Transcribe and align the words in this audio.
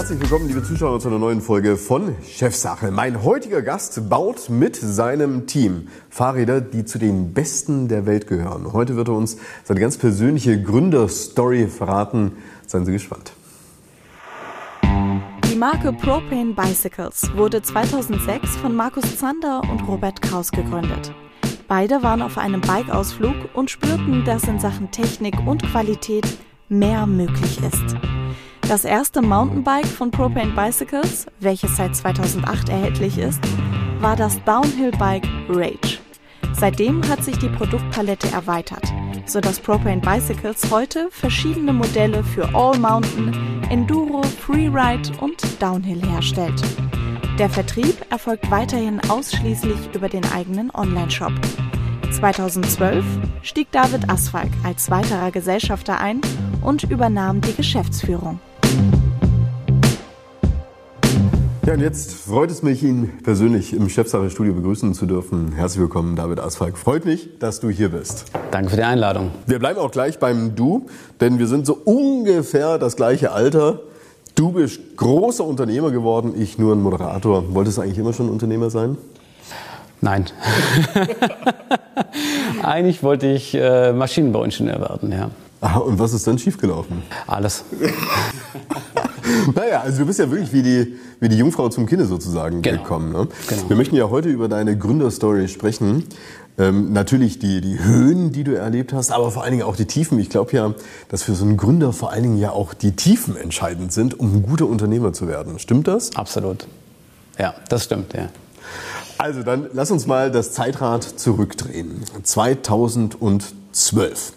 herzlich 0.00 0.20
willkommen, 0.22 0.48
liebe 0.48 0.62
Zuschauer, 0.62 0.98
zu 0.98 1.08
einer 1.08 1.18
neuen 1.18 1.42
Folge 1.42 1.76
von 1.76 2.16
Chefsache. 2.26 2.90
Mein 2.90 3.22
heutiger 3.22 3.60
Gast 3.60 4.08
baut 4.08 4.48
mit 4.48 4.74
seinem 4.74 5.46
Team 5.46 5.88
Fahrräder, 6.08 6.62
die 6.62 6.86
zu 6.86 6.98
den 6.98 7.34
besten 7.34 7.86
der 7.86 8.06
Welt 8.06 8.26
gehören. 8.26 8.72
Heute 8.72 8.96
wird 8.96 9.08
er 9.08 9.14
uns 9.14 9.36
seine 9.62 9.78
ganz 9.78 9.98
persönliche 9.98 10.62
Gründerstory 10.62 11.66
verraten. 11.66 12.32
Seien 12.66 12.86
Sie 12.86 12.92
gespannt. 12.92 13.34
Die 14.82 15.56
Marke 15.56 15.92
Propane 15.92 16.54
Bicycles 16.54 17.30
wurde 17.36 17.60
2006 17.60 18.56
von 18.56 18.74
Markus 18.74 19.18
Zander 19.18 19.60
und 19.70 19.86
Robert 19.86 20.22
Kraus 20.22 20.50
gegründet. 20.50 21.12
Beide 21.68 22.02
waren 22.02 22.22
auf 22.22 22.38
einem 22.38 22.62
Bikeausflug 22.62 23.34
und 23.52 23.70
spürten, 23.70 24.24
dass 24.24 24.44
in 24.44 24.60
Sachen 24.60 24.90
Technik 24.90 25.34
und 25.46 25.62
Qualität 25.62 26.26
mehr 26.70 27.06
möglich 27.06 27.60
ist. 27.62 27.96
Das 28.70 28.84
erste 28.84 29.20
Mountainbike 29.20 29.84
von 29.84 30.12
Propane 30.12 30.52
Bicycles, 30.52 31.26
welches 31.40 31.76
seit 31.76 31.96
2008 31.96 32.68
erhältlich 32.68 33.18
ist, 33.18 33.40
war 33.98 34.14
das 34.14 34.40
Downhill 34.44 34.92
Bike 34.92 35.26
Rage. 35.48 35.98
Seitdem 36.52 37.02
hat 37.08 37.24
sich 37.24 37.36
die 37.36 37.48
Produktpalette 37.48 38.30
erweitert, 38.30 38.84
sodass 39.26 39.58
Propane 39.58 40.00
Bicycles 40.00 40.70
heute 40.70 41.08
verschiedene 41.10 41.72
Modelle 41.72 42.22
für 42.22 42.44
All 42.54 42.78
Mountain, 42.78 43.34
Enduro, 43.70 44.22
Freeride 44.22 45.10
und 45.20 45.42
Downhill 45.60 46.00
herstellt. 46.08 46.62
Der 47.40 47.50
Vertrieb 47.50 47.96
erfolgt 48.10 48.52
weiterhin 48.52 49.00
ausschließlich 49.10 49.92
über 49.96 50.08
den 50.08 50.24
eigenen 50.32 50.70
Online-Shop. 50.72 51.32
2012 52.12 53.04
stieg 53.42 53.72
David 53.72 54.08
Asfalk 54.08 54.50
als 54.62 54.92
weiterer 54.92 55.32
Gesellschafter 55.32 55.98
ein 55.98 56.20
und 56.62 56.84
übernahm 56.84 57.40
die 57.40 57.54
Geschäftsführung. 57.54 58.38
Ja, 61.70 61.74
und 61.76 61.82
jetzt 61.82 62.12
freut 62.12 62.50
es 62.50 62.64
mich, 62.64 62.82
ihn 62.82 63.12
persönlich 63.22 63.72
im 63.74 63.88
Chefsache-Studio 63.88 64.54
begrüßen 64.54 64.92
zu 64.92 65.06
dürfen. 65.06 65.52
Herzlich 65.52 65.80
willkommen, 65.80 66.16
David 66.16 66.40
Asfalk. 66.40 66.76
Freut 66.76 67.04
mich, 67.04 67.38
dass 67.38 67.60
du 67.60 67.70
hier 67.70 67.90
bist. 67.90 68.24
Danke 68.50 68.70
für 68.70 68.76
die 68.76 68.82
Einladung. 68.82 69.30
Wir 69.46 69.60
bleiben 69.60 69.78
auch 69.78 69.92
gleich 69.92 70.18
beim 70.18 70.56
Du, 70.56 70.88
denn 71.20 71.38
wir 71.38 71.46
sind 71.46 71.66
so 71.66 71.74
ungefähr 71.74 72.78
das 72.78 72.96
gleiche 72.96 73.30
Alter. 73.30 73.82
Du 74.34 74.50
bist 74.50 74.80
großer 74.96 75.44
Unternehmer 75.44 75.92
geworden, 75.92 76.34
ich 76.36 76.58
nur 76.58 76.74
ein 76.74 76.82
Moderator. 76.82 77.54
Wolltest 77.54 77.78
du 77.78 77.82
eigentlich 77.82 77.98
immer 77.98 78.14
schon 78.14 78.30
Unternehmer 78.30 78.70
sein? 78.70 78.98
Nein. 80.00 80.24
Eigentlich 82.64 83.04
wollte 83.04 83.28
ich 83.28 83.54
äh, 83.54 83.92
Maschinenbauingenieur 83.92 84.80
werden, 84.80 85.12
ja. 85.12 85.30
Aha, 85.60 85.78
und 85.78 86.00
was 86.00 86.14
ist 86.14 86.26
dann 86.26 86.36
schiefgelaufen? 86.36 87.04
Alles. 87.28 87.62
naja, 89.54 89.80
also 89.80 89.98
du 89.98 90.06
bist 90.06 90.18
ja 90.18 90.30
wirklich 90.30 90.52
wie 90.52 90.62
die, 90.62 90.96
wie 91.20 91.28
die 91.28 91.36
Jungfrau 91.36 91.68
zum 91.68 91.86
Kinde 91.86 92.06
sozusagen 92.06 92.62
genau. 92.62 92.82
gekommen. 92.82 93.12
Ne? 93.12 93.28
Genau. 93.48 93.68
Wir 93.68 93.76
möchten 93.76 93.96
ja 93.96 94.10
heute 94.10 94.28
über 94.28 94.48
deine 94.48 94.76
Gründerstory 94.76 95.48
sprechen. 95.48 96.04
Ähm, 96.58 96.92
natürlich 96.92 97.38
die, 97.38 97.60
die 97.60 97.82
Höhen, 97.82 98.32
die 98.32 98.44
du 98.44 98.56
erlebt 98.56 98.92
hast, 98.92 99.12
aber 99.12 99.30
vor 99.30 99.44
allen 99.44 99.52
Dingen 99.52 99.62
auch 99.62 99.76
die 99.76 99.86
Tiefen. 99.86 100.18
Ich 100.18 100.28
glaube 100.28 100.52
ja, 100.52 100.74
dass 101.08 101.22
für 101.22 101.34
so 101.34 101.44
einen 101.44 101.56
Gründer 101.56 101.92
vor 101.92 102.12
allen 102.12 102.22
Dingen 102.22 102.38
ja 102.38 102.50
auch 102.50 102.74
die 102.74 102.92
Tiefen 102.92 103.36
entscheidend 103.36 103.92
sind, 103.92 104.18
um 104.18 104.34
ein 104.34 104.42
guter 104.42 104.66
Unternehmer 104.66 105.12
zu 105.12 105.26
werden. 105.26 105.58
Stimmt 105.58 105.88
das? 105.88 106.14
Absolut. 106.16 106.66
Ja, 107.38 107.54
das 107.68 107.84
stimmt, 107.84 108.12
ja. 108.12 108.28
Also 109.16 109.42
dann 109.42 109.68
lass 109.72 109.90
uns 109.90 110.06
mal 110.06 110.30
das 110.30 110.52
Zeitrad 110.52 111.04
zurückdrehen. 111.04 112.02
2012. 112.22 114.32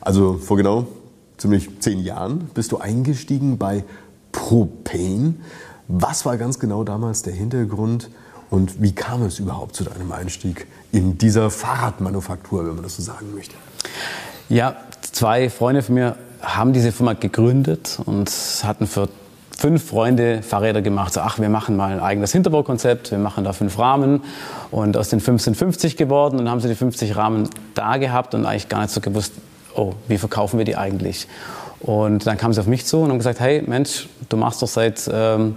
Also 0.00 0.38
vor 0.38 0.56
genau 0.56 0.86
ziemlich 1.38 1.68
zehn 1.80 2.00
Jahren 2.00 2.50
bist 2.54 2.72
du 2.72 2.78
eingestiegen 2.78 3.58
bei 3.58 3.84
Propane. 4.38 5.34
Was 5.88 6.24
war 6.24 6.36
ganz 6.36 6.60
genau 6.60 6.84
damals 6.84 7.22
der 7.22 7.32
Hintergrund 7.32 8.08
und 8.50 8.80
wie 8.80 8.92
kam 8.92 9.22
es 9.22 9.40
überhaupt 9.40 9.74
zu 9.74 9.82
deinem 9.82 10.12
Einstieg 10.12 10.68
in 10.92 11.18
dieser 11.18 11.50
Fahrradmanufaktur, 11.50 12.64
wenn 12.64 12.74
man 12.74 12.84
das 12.84 12.96
so 12.96 13.02
sagen 13.02 13.34
möchte? 13.34 13.54
Ja, 14.48 14.76
zwei 15.02 15.50
Freunde 15.50 15.82
von 15.82 15.96
mir 15.96 16.16
haben 16.40 16.72
diese 16.72 16.92
Firma 16.92 17.14
gegründet 17.14 17.98
und 18.06 18.30
hatten 18.62 18.86
für 18.86 19.08
fünf 19.50 19.84
Freunde 19.84 20.42
Fahrräder 20.42 20.82
gemacht. 20.82 21.12
So, 21.12 21.20
ach, 21.20 21.40
wir 21.40 21.48
machen 21.48 21.76
mal 21.76 21.92
ein 21.92 22.00
eigenes 22.00 22.30
Hinterbaukonzept, 22.30 23.10
wir 23.10 23.18
machen 23.18 23.42
da 23.42 23.52
fünf 23.52 23.76
Rahmen. 23.76 24.22
Und 24.70 24.96
aus 24.96 25.08
den 25.08 25.18
fünf 25.18 25.42
sind 25.42 25.56
50 25.56 25.96
geworden 25.96 26.38
und 26.38 26.48
haben 26.48 26.60
sie 26.60 26.68
die 26.68 26.76
50 26.76 27.16
Rahmen 27.16 27.50
da 27.74 27.96
gehabt 27.96 28.34
und 28.34 28.46
eigentlich 28.46 28.68
gar 28.68 28.82
nicht 28.82 28.94
so 28.94 29.00
gewusst, 29.00 29.32
oh, 29.74 29.94
wie 30.06 30.16
verkaufen 30.16 30.58
wir 30.58 30.64
die 30.64 30.76
eigentlich? 30.76 31.26
Und 31.80 32.26
dann 32.26 32.36
kamen 32.36 32.52
sie 32.52 32.60
auf 32.60 32.66
mich 32.66 32.86
zu 32.86 32.98
und 32.98 33.10
haben 33.10 33.18
gesagt, 33.18 33.40
hey 33.40 33.62
Mensch, 33.66 34.08
du 34.28 34.36
machst 34.36 34.62
doch 34.62 34.68
seit 34.68 35.08
ähm, 35.12 35.56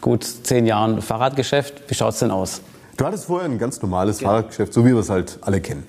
gut 0.00 0.24
zehn 0.24 0.66
Jahren 0.66 1.00
Fahrradgeschäft, 1.00 1.88
wie 1.88 1.94
schaut 1.94 2.14
es 2.14 2.18
denn 2.18 2.30
aus? 2.30 2.60
Du 2.96 3.04
hattest 3.04 3.24
vorher 3.26 3.48
ein 3.48 3.58
ganz 3.58 3.80
normales 3.82 4.20
ja. 4.20 4.28
Fahrradgeschäft, 4.28 4.72
so 4.72 4.84
wie 4.84 4.92
wir 4.92 5.00
es 5.00 5.10
halt 5.10 5.38
alle 5.42 5.60
kennen. 5.60 5.86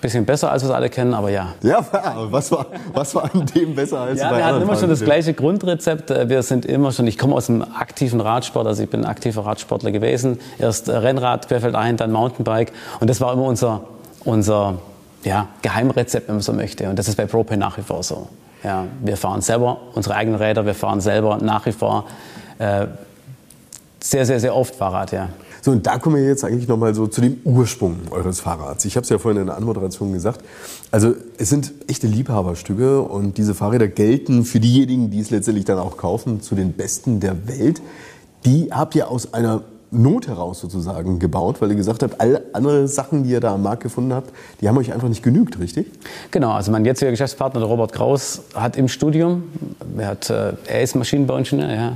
Bisschen 0.00 0.26
besser, 0.26 0.52
als 0.52 0.62
wir 0.62 0.68
es 0.68 0.74
alle 0.74 0.90
kennen, 0.90 1.14
aber 1.14 1.30
ja. 1.30 1.54
Ja, 1.62 1.84
was 2.30 2.52
war, 2.52 2.66
was 2.92 3.14
war 3.14 3.24
an 3.32 3.46
dem 3.46 3.74
besser 3.74 4.00
als 4.00 4.20
ja, 4.20 4.30
bei 4.30 4.36
wir 4.36 4.44
hatten 4.44 4.62
immer 4.62 4.76
schon 4.76 4.90
das 4.90 5.00
gleiche 5.00 5.32
Grundrezept. 5.32 6.10
Wir 6.10 6.42
sind 6.42 6.66
immer 6.66 6.92
schon, 6.92 7.06
ich 7.06 7.16
komme 7.16 7.34
aus 7.34 7.46
dem 7.46 7.62
aktiven 7.62 8.20
Radsport, 8.20 8.66
also 8.66 8.82
ich 8.82 8.90
bin 8.90 9.04
aktiver 9.06 9.46
Radsportler 9.46 9.90
gewesen. 9.92 10.38
Erst 10.58 10.90
Rennrad, 10.90 11.48
querfeldein, 11.48 11.96
dann 11.96 12.12
Mountainbike. 12.12 12.72
Und 13.00 13.08
das 13.08 13.20
war 13.22 13.32
immer 13.32 13.44
unser, 13.44 13.84
unser 14.24 14.74
ja, 15.24 15.48
Geheimrezept, 15.62 16.28
wenn 16.28 16.36
man 16.36 16.42
so 16.42 16.52
möchte. 16.52 16.88
Und 16.90 16.98
das 16.98 17.08
ist 17.08 17.16
bei 17.16 17.24
Propane 17.24 17.58
nach 17.58 17.78
wie 17.78 17.82
vor 17.82 18.02
so. 18.02 18.28
Ja, 18.62 18.86
wir 19.02 19.16
fahren 19.16 19.42
selber 19.42 19.80
unsere 19.94 20.16
eigenen 20.16 20.40
Räder, 20.40 20.66
wir 20.66 20.74
fahren 20.74 21.00
selber 21.00 21.38
nach 21.38 21.66
wie 21.66 21.72
vor 21.72 22.06
äh, 22.58 22.86
sehr, 24.00 24.26
sehr, 24.26 24.40
sehr 24.40 24.54
oft 24.54 24.74
Fahrrad, 24.74 25.12
ja. 25.12 25.28
So, 25.66 25.72
und 25.72 25.84
da 25.84 25.98
kommen 25.98 26.14
wir 26.14 26.24
jetzt 26.24 26.44
eigentlich 26.44 26.68
nochmal 26.68 26.94
so 26.94 27.08
zu 27.08 27.20
dem 27.20 27.38
Ursprung 27.42 27.96
eures 28.12 28.38
Fahrrads. 28.38 28.84
Ich 28.84 28.94
habe 28.94 29.02
es 29.02 29.08
ja 29.08 29.18
vorhin 29.18 29.40
in 29.40 29.48
der 29.48 29.56
Anmoderation 29.56 30.12
gesagt. 30.12 30.44
Also 30.92 31.14
es 31.38 31.48
sind 31.48 31.72
echte 31.88 32.06
Liebhaberstücke 32.06 33.00
und 33.00 33.36
diese 33.36 33.52
Fahrräder 33.52 33.88
gelten 33.88 34.44
für 34.44 34.60
diejenigen, 34.60 35.10
die 35.10 35.18
es 35.18 35.30
letztendlich 35.30 35.64
dann 35.64 35.80
auch 35.80 35.96
kaufen, 35.96 36.40
zu 36.40 36.54
den 36.54 36.74
besten 36.74 37.18
der 37.18 37.48
Welt. 37.48 37.82
Die 38.44 38.68
habt 38.70 38.94
ihr 38.94 39.10
aus 39.10 39.34
einer 39.34 39.62
Not 40.02 40.28
heraus 40.28 40.60
sozusagen 40.60 41.18
gebaut, 41.18 41.60
weil 41.60 41.70
ihr 41.70 41.76
gesagt 41.76 42.02
habt, 42.02 42.20
alle 42.20 42.42
anderen 42.52 42.88
Sachen, 42.88 43.24
die 43.24 43.30
ihr 43.30 43.40
da 43.40 43.54
am 43.54 43.62
Markt 43.62 43.82
gefunden 43.82 44.12
habt, 44.12 44.32
die 44.60 44.68
haben 44.68 44.78
euch 44.78 44.92
einfach 44.92 45.08
nicht 45.08 45.22
genügt, 45.22 45.58
richtig? 45.58 45.86
Genau, 46.30 46.52
also 46.52 46.70
mein 46.72 46.84
jetziger 46.84 47.10
Geschäftspartner, 47.10 47.60
der 47.60 47.68
Robert 47.68 47.92
Kraus, 47.92 48.42
hat 48.54 48.76
im 48.76 48.88
Studium, 48.88 49.44
er, 49.96 50.08
hat, 50.08 50.30
äh, 50.30 50.52
er 50.66 50.82
ist 50.82 50.94
Maschinenbauingenieur, 50.94 51.74
ja, 51.74 51.92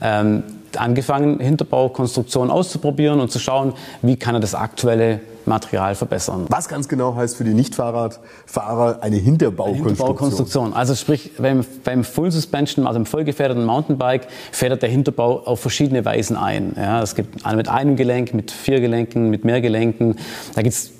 ähm, 0.00 0.42
angefangen, 0.78 1.40
Hinterbaukonstruktionen 1.40 2.50
auszuprobieren 2.50 3.20
und 3.20 3.30
zu 3.30 3.38
schauen, 3.38 3.74
wie 4.02 4.16
kann 4.16 4.34
er 4.34 4.40
das 4.40 4.54
aktuelle 4.54 5.20
Material 5.46 5.94
verbessern. 5.94 6.46
Was 6.48 6.68
ganz 6.68 6.88
genau 6.88 7.14
heißt 7.14 7.36
für 7.36 7.44
die 7.44 7.54
Nicht-Fahrradfahrer 7.54 8.98
eine 9.02 9.16
Hinterbaukonstruktion? 9.16 9.88
Hinterbaukonstruktion. 9.88 10.72
Also 10.74 10.94
sprich, 10.94 11.32
beim, 11.38 11.64
beim 11.84 12.04
Full 12.04 12.30
Suspension, 12.30 12.86
also 12.86 12.98
im 12.98 13.06
vollgefederten 13.06 13.64
Mountainbike, 13.64 14.28
federt 14.52 14.82
der 14.82 14.88
Hinterbau 14.88 15.40
auf 15.44 15.60
verschiedene 15.60 16.04
Weisen 16.04 16.36
ein. 16.36 16.74
Ja, 16.76 17.00
es 17.02 17.14
gibt 17.14 17.46
mit 17.54 17.68
einem 17.68 17.96
Gelenk, 17.96 18.34
mit 18.34 18.50
vier 18.50 18.80
Gelenken, 18.80 19.30
mit 19.30 19.44
mehr 19.44 19.60
Gelenken. 19.60 20.16
Da 20.54 20.62
gibt 20.62 20.74
es 20.74 20.90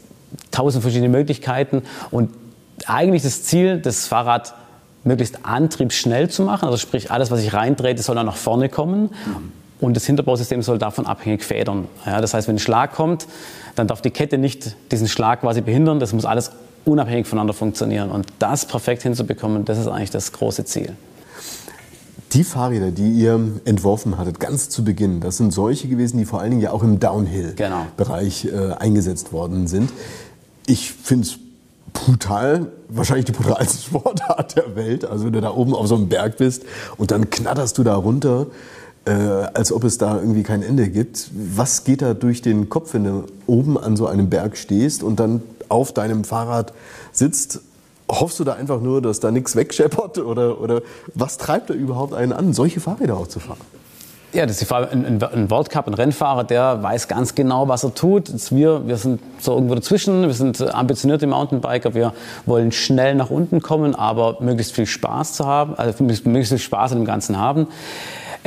tausend 0.50 0.82
verschiedene 0.82 1.08
Möglichkeiten 1.08 1.82
und 2.10 2.31
eigentlich 2.87 3.22
das 3.22 3.43
Ziel, 3.43 3.81
das 3.81 4.06
Fahrrad 4.06 4.54
möglichst 5.04 5.44
antriebsschnell 5.44 6.28
zu 6.28 6.43
machen. 6.43 6.66
Also 6.66 6.78
sprich, 6.78 7.10
alles, 7.10 7.31
was 7.31 7.41
ich 7.41 7.54
reindrehe, 7.54 7.97
soll 7.98 8.16
dann 8.16 8.26
nach 8.26 8.37
vorne 8.37 8.69
kommen. 8.69 9.03
Mhm. 9.03 9.53
Und 9.81 9.94
das 9.94 10.06
Hinterbausystem 10.06 10.62
soll 10.62 10.78
davon 10.78 11.06
abhängig 11.06 11.44
federn. 11.44 11.88
Ja, 12.06 12.20
das 12.20 12.32
heißt, 12.32 12.48
wenn 12.48 12.56
ein 12.56 12.60
Schlag 12.60 12.94
kommt, 12.94 13.26
dann 13.75 13.87
darf 13.87 14.00
die 14.00 14.10
Kette 14.10 14.38
nicht 14.38 14.75
diesen 14.91 15.06
Schlag 15.06 15.42
quasi 15.42 15.60
behindern. 15.60 16.00
Das 16.00 16.12
muss 16.12 16.25
alles 16.25 16.50
unabhängig 16.87 17.26
voneinander 17.26 17.53
funktionieren. 17.53 18.11
Und 18.11 18.26
das 18.38 18.67
perfekt 18.67 19.02
hinzubekommen, 19.02 19.64
das 19.64 19.78
ist 19.78 19.88
eigentlich 19.88 20.11
das 20.11 20.32
große 20.32 20.64
Ziel. 20.64 20.93
Die 22.32 22.43
Fahrräder, 22.43 22.90
die 22.90 23.12
ihr 23.12 23.38
entworfen 23.64 24.19
hattet, 24.19 24.40
ganz 24.40 24.69
zu 24.69 24.82
Beginn, 24.82 25.20
das 25.20 25.37
sind 25.37 25.52
solche 25.52 25.88
gewesen, 25.88 26.19
die 26.19 26.25
vor 26.25 26.40
allen 26.40 26.50
Dingen 26.50 26.62
ja 26.62 26.72
auch 26.72 26.82
im 26.82 26.99
Downhill-Bereich 26.99 28.43
genau. 28.43 28.72
äh, 28.72 28.75
eingesetzt 28.75 29.32
worden 29.32 29.69
sind. 29.69 29.90
Ich 30.67 30.93
finde 30.93 31.26
es 31.26 31.38
brutal, 31.93 32.67
wahrscheinlich 32.88 33.26
die 33.26 33.32
brutalste 33.32 33.82
Sportart 33.87 34.56
der 34.56 34.75
Welt. 34.75 35.05
Also 35.05 35.26
wenn 35.26 35.32
du 35.32 35.40
da 35.40 35.50
oben 35.50 35.75
auf 35.75 35.87
so 35.87 35.94
einem 35.94 36.08
Berg 36.08 36.37
bist 36.37 36.64
und 36.96 37.11
dann 37.11 37.31
knatterst 37.31 37.79
du 37.79 37.84
da 37.84 37.94
runter 37.94 38.46
äh, 39.06 39.12
als 39.55 39.73
ob 39.73 39.85
es 39.85 39.99
da 39.99 40.17
irgendwie 40.17 40.43
kein 40.43 40.62
Ende 40.62 40.88
gibt. 40.88 41.31
Was 41.32 41.85
geht 41.85 42.03
da 42.03 42.14
durch 42.14 42.43
den 42.43 42.69
Kopf, 42.69 42.94
wenn 42.94 43.05
du 43.05 43.25
oben 43.47 43.79
an 43.79 43.97
so 43.97 44.06
einem 44.06 44.29
Berg 44.29 44.56
stehst 44.56 45.03
und 45.03 45.20
dann 45.20 45.43
auf 45.69 45.93
deinem 45.93 46.25
Fahrrad 46.25 46.73
sitzt? 47.12 47.61
Hoffst 48.08 48.38
du 48.38 48.44
da 48.44 48.55
einfach 48.55 48.81
nur, 48.81 49.03
dass 49.03 49.20
da 49.20 49.31
nichts 49.31 49.56
wegscheppert 49.56 50.19
oder, 50.19 50.61
oder 50.61 50.82
was 51.14 51.38
treibt 51.38 51.70
da 51.70 51.75
überhaupt 51.75 52.14
einen 52.14 52.32
an, 52.32 52.53
solche 52.53 52.81
Fahrräder 52.81 53.17
auch 53.17 53.29
zu 53.29 53.41
fahren? 53.41 53.61
Ja, 54.32 54.43
das 54.44 54.56
ist 54.56 54.61
die 54.61 54.67
Frage. 54.67 54.91
Ein, 54.91 55.23
ein 55.23 55.50
World 55.50 55.75
ein 55.75 55.94
Rennfahrer, 55.94 56.44
der 56.44 56.82
weiß 56.82 57.08
ganz 57.08 57.35
genau, 57.35 57.69
was 57.69 57.85
er 57.85 57.94
tut. 57.94 58.31
Wir, 58.50 58.87
wir 58.87 58.97
sind 58.97 59.20
so 59.38 59.55
irgendwo 59.55 59.75
dazwischen. 59.76 60.23
Wir 60.23 60.35
sind 60.35 60.61
ambitionierte 60.75 61.26
Mountainbiker. 61.26 61.94
Wir 61.94 62.12
wollen 62.44 62.73
schnell 62.73 63.14
nach 63.14 63.31
unten 63.31 63.62
kommen, 63.62 63.94
aber 63.94 64.38
möglichst 64.41 64.75
viel 64.75 64.85
Spaß 64.85 65.35
zu 65.35 65.47
haben, 65.47 65.75
also 65.76 66.03
möglichst 66.03 66.49
viel 66.49 66.58
Spaß 66.58 66.93
an 66.93 66.99
dem 66.99 67.06
Ganzen 67.06 67.38
haben. 67.38 67.69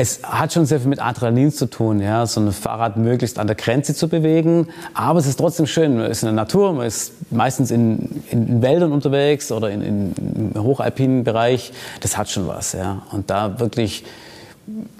Es 0.01 0.21
hat 0.23 0.53
schon 0.53 0.65
sehr 0.65 0.79
viel 0.79 0.87
mit 0.87 1.01
Adrenalin 1.01 1.51
zu 1.51 1.65
tun, 1.65 1.99
ja, 1.99 2.25
so 2.25 2.39
ein 2.39 2.53
Fahrrad 2.53 2.95
möglichst 2.95 3.37
an 3.37 3.47
der 3.47 3.57
Grenze 3.57 3.93
zu 3.93 4.07
bewegen. 4.07 4.69
Aber 4.93 5.19
es 5.19 5.27
ist 5.27 5.37
trotzdem 5.37 5.65
schön. 5.65 5.97
Man 5.97 6.09
ist 6.09 6.23
in 6.23 6.27
der 6.27 6.35
Natur, 6.35 6.71
man 6.71 6.87
ist 6.87 7.11
meistens 7.31 7.69
in, 7.69 8.23
in 8.29 8.61
Wäldern 8.61 8.93
unterwegs 8.93 9.51
oder 9.51 9.69
in, 9.69 9.81
in, 9.81 10.53
im 10.53 10.63
hochalpinen 10.63 11.25
Bereich. 11.25 11.73
Das 11.99 12.17
hat 12.17 12.29
schon 12.29 12.47
was, 12.47 12.71
ja. 12.71 13.01
Und 13.11 13.29
da 13.29 13.59
wirklich, 13.59 14.05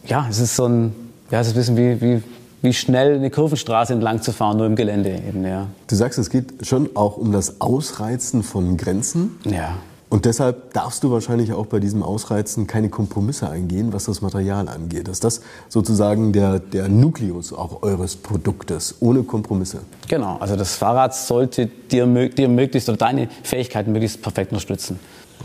ja, 0.06 0.28
es 0.30 0.40
ist 0.40 0.58
so 0.58 0.66
ein, 0.66 0.94
ja, 1.32 1.40
es 1.40 1.48
ist 1.48 1.54
ein 1.54 1.76
bisschen 1.76 1.78
wie, 1.78 2.02
wie 2.02 2.24
wie 2.62 2.74
schnell 2.74 3.16
eine 3.16 3.30
Kurvenstraße 3.30 3.94
entlang 3.94 4.22
zu 4.22 4.34
fahren, 4.34 4.58
nur 4.58 4.66
im 4.66 4.76
Gelände 4.76 5.12
eben, 5.12 5.46
ja. 5.46 5.68
Du 5.88 5.96
sagst, 5.96 6.20
es 6.20 6.30
geht 6.30 6.68
schon 6.68 6.90
auch 6.94 7.16
um 7.16 7.32
das 7.32 7.62
Ausreizen 7.62 8.44
von 8.44 8.76
Grenzen. 8.76 9.40
Ja. 9.46 9.78
Und 10.10 10.26
deshalb 10.26 10.74
darfst 10.74 11.04
du 11.04 11.12
wahrscheinlich 11.12 11.54
auch 11.54 11.68
bei 11.68 11.80
diesem 11.80 12.02
Ausreizen 12.02 12.66
keine 12.66 12.90
Kompromisse 12.90 13.48
eingehen, 13.48 13.94
was 13.94 14.06
das 14.06 14.22
Material 14.22 14.68
angeht. 14.68 15.08
Ist 15.08 15.24
das 15.24 15.42
sozusagen 15.68 16.34
der, 16.34 16.60
der 16.60 16.90
Nukleus 16.90 17.54
auch 17.54 17.84
eures 17.84 18.16
Produktes, 18.16 18.96
ohne 19.02 19.22
Kompromisse? 19.22 19.82
Genau, 20.08 20.38
also 20.40 20.56
das 20.56 20.76
Fahrrad 20.76 21.16
sollte 21.16 21.68
dir, 21.68 22.08
dir 22.30 22.50
möglichst 22.50 22.90
oder 22.90 22.98
deine 22.98 23.30
Fähigkeiten 23.44 23.92
möglichst 23.92 24.20
perfekt 24.22 24.52
unterstützen. 24.52 25.00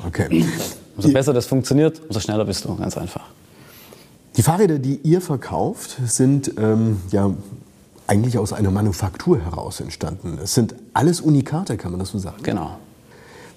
Okay. 0.06 0.46
Umso 0.96 1.12
besser 1.12 1.34
das 1.34 1.44
funktioniert, 1.44 2.00
umso 2.06 2.20
schneller 2.20 2.46
bist 2.46 2.64
du, 2.64 2.74
ganz 2.74 2.96
einfach. 2.96 3.26
Die 4.36 4.42
Fahrräder, 4.42 4.78
die 4.78 4.98
ihr 5.02 5.20
verkauft, 5.20 5.98
sind 6.06 6.52
ähm, 6.58 7.02
ja 7.10 7.30
eigentlich 8.06 8.38
aus 8.38 8.52
einer 8.52 8.70
Manufaktur 8.70 9.40
heraus 9.40 9.80
entstanden. 9.80 10.38
Es 10.42 10.54
sind 10.54 10.74
alles 10.92 11.20
Unikate, 11.20 11.76
kann 11.76 11.90
man 11.90 12.00
das 12.00 12.10
so 12.10 12.18
sagen? 12.18 12.42
Genau. 12.42 12.78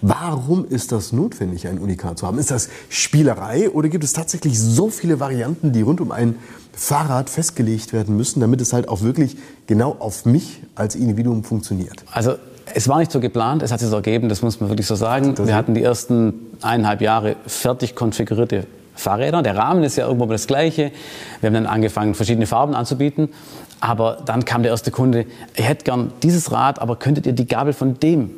Warum 0.02 0.66
ist 0.68 0.92
das 0.92 1.12
notwendig, 1.12 1.68
ein 1.68 1.80
Unikat 1.80 2.20
zu 2.20 2.28
haben? 2.28 2.38
Ist 2.38 2.52
das 2.52 2.70
Spielerei 2.90 3.70
oder 3.70 3.90
gibt 3.90 4.04
es 4.04 4.14
tatsächlich 4.14 4.60
so 4.60 4.90
viele 4.90 5.20
Varianten, 5.20 5.72
die 5.72 5.82
rund 5.82 6.02
um 6.02 6.12
ein 6.12 6.36
Fahrrad 6.74 7.30
festgelegt 7.30 7.94
werden 7.94 8.16
müssen, 8.16 8.40
damit 8.40 8.62
es 8.62 8.74
halt 8.74 8.88
auch 8.88 9.02
wirklich 9.02 9.38
genau 9.66 9.96
auf 10.00 10.26
mich 10.26 10.62
als 10.76 10.96
Individuum 10.96 11.44
funktioniert? 11.44 12.04
Also 12.12 12.36
es 12.74 12.88
war 12.88 13.00
nicht 13.00 13.12
so 13.12 13.20
geplant, 13.20 13.64
es 13.64 13.72
hat 13.72 13.80
sich 13.80 13.90
so 13.90 13.96
ergeben, 13.96 14.30
das 14.30 14.44
muss 14.44 14.60
man 14.60 14.70
wirklich 14.70 14.86
so 14.86 14.96
sagen. 14.96 15.36
Wir 15.38 15.56
hatten 15.56 15.74
die 15.74 15.82
ersten 15.82 16.34
eineinhalb 16.62 17.02
Jahre 17.02 17.36
fertig 17.48 17.96
konfigurierte 17.96 18.68
Fahrräder. 18.94 19.42
Der 19.42 19.56
Rahmen 19.56 19.84
ist 19.84 19.96
ja 19.96 20.06
irgendwo 20.06 20.26
das 20.26 20.46
gleiche. 20.48 20.92
Wir 21.40 21.48
haben 21.48 21.54
dann 21.54 21.66
angefangen, 21.66 22.14
verschiedene 22.14 22.46
Farben 22.46 22.76
anzubieten. 22.76 23.30
Aber 23.80 24.18
dann 24.26 24.46
kam 24.46 24.64
der 24.64 24.72
erste 24.72 24.92
Kunde, 24.92 25.26
ihr 25.56 25.64
hättet 25.64 25.86
gern 25.86 26.12
dieses 26.24 26.52
Rad, 26.52 26.80
aber 26.80 26.96
könntet 26.98 27.26
ihr 27.26 27.34
die 27.34 27.48
Gabel 27.48 27.74
von 27.74 28.00
dem 28.00 28.32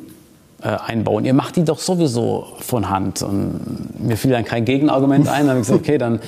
einbauen. 0.62 1.24
Ihr 1.24 1.34
macht 1.34 1.56
die 1.56 1.64
doch 1.64 1.78
sowieso 1.78 2.46
von 2.60 2.88
Hand. 2.88 3.22
Und 3.22 3.98
mir 3.98 4.16
fiel 4.16 4.32
dann 4.32 4.44
kein 4.44 4.64
Gegenargument 4.64 5.28
ein. 5.28 5.46
Dann 5.46 5.50
habe 5.50 5.60
ich 5.60 5.66
gesagt, 5.66 5.80
okay, 5.80 5.98
dann 5.98 6.20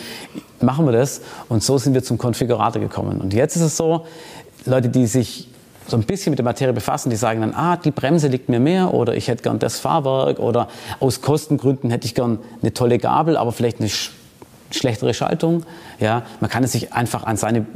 machen 0.60 0.86
wir 0.86 0.92
das. 0.92 1.20
Und 1.48 1.62
so 1.62 1.78
sind 1.78 1.94
wir 1.94 2.02
zum 2.02 2.18
Konfigurator 2.18 2.80
gekommen. 2.80 3.20
Und 3.20 3.34
jetzt 3.34 3.56
ist 3.56 3.62
es 3.62 3.76
so, 3.76 4.06
Leute, 4.64 4.88
die 4.88 5.06
sich 5.06 5.48
so 5.86 5.96
ein 5.96 6.04
bisschen 6.04 6.30
mit 6.30 6.38
der 6.38 6.44
Materie 6.44 6.72
befassen, 6.72 7.10
die 7.10 7.16
sagen 7.16 7.40
dann, 7.40 7.54
ah, 7.54 7.76
die 7.76 7.90
Bremse 7.90 8.28
liegt 8.28 8.48
mir 8.48 8.60
mehr 8.60 8.94
oder 8.94 9.14
ich 9.14 9.28
hätte 9.28 9.42
gern 9.42 9.58
das 9.58 9.80
Fahrwerk 9.80 10.38
oder 10.38 10.68
aus 11.00 11.20
Kostengründen 11.20 11.90
hätte 11.90 12.06
ich 12.06 12.14
gern 12.14 12.38
eine 12.62 12.72
tolle 12.72 12.98
Gabel, 12.98 13.36
aber 13.36 13.52
vielleicht 13.52 13.80
eine 13.80 13.88
sch 13.88 14.12
schlechtere 14.70 15.12
Schaltung. 15.12 15.64
Ja, 16.00 16.22
man 16.40 16.48
kann 16.48 16.64
es 16.64 16.72
sich 16.72 16.94
einfach 16.94 17.24
an 17.24 17.36
seine 17.36 17.66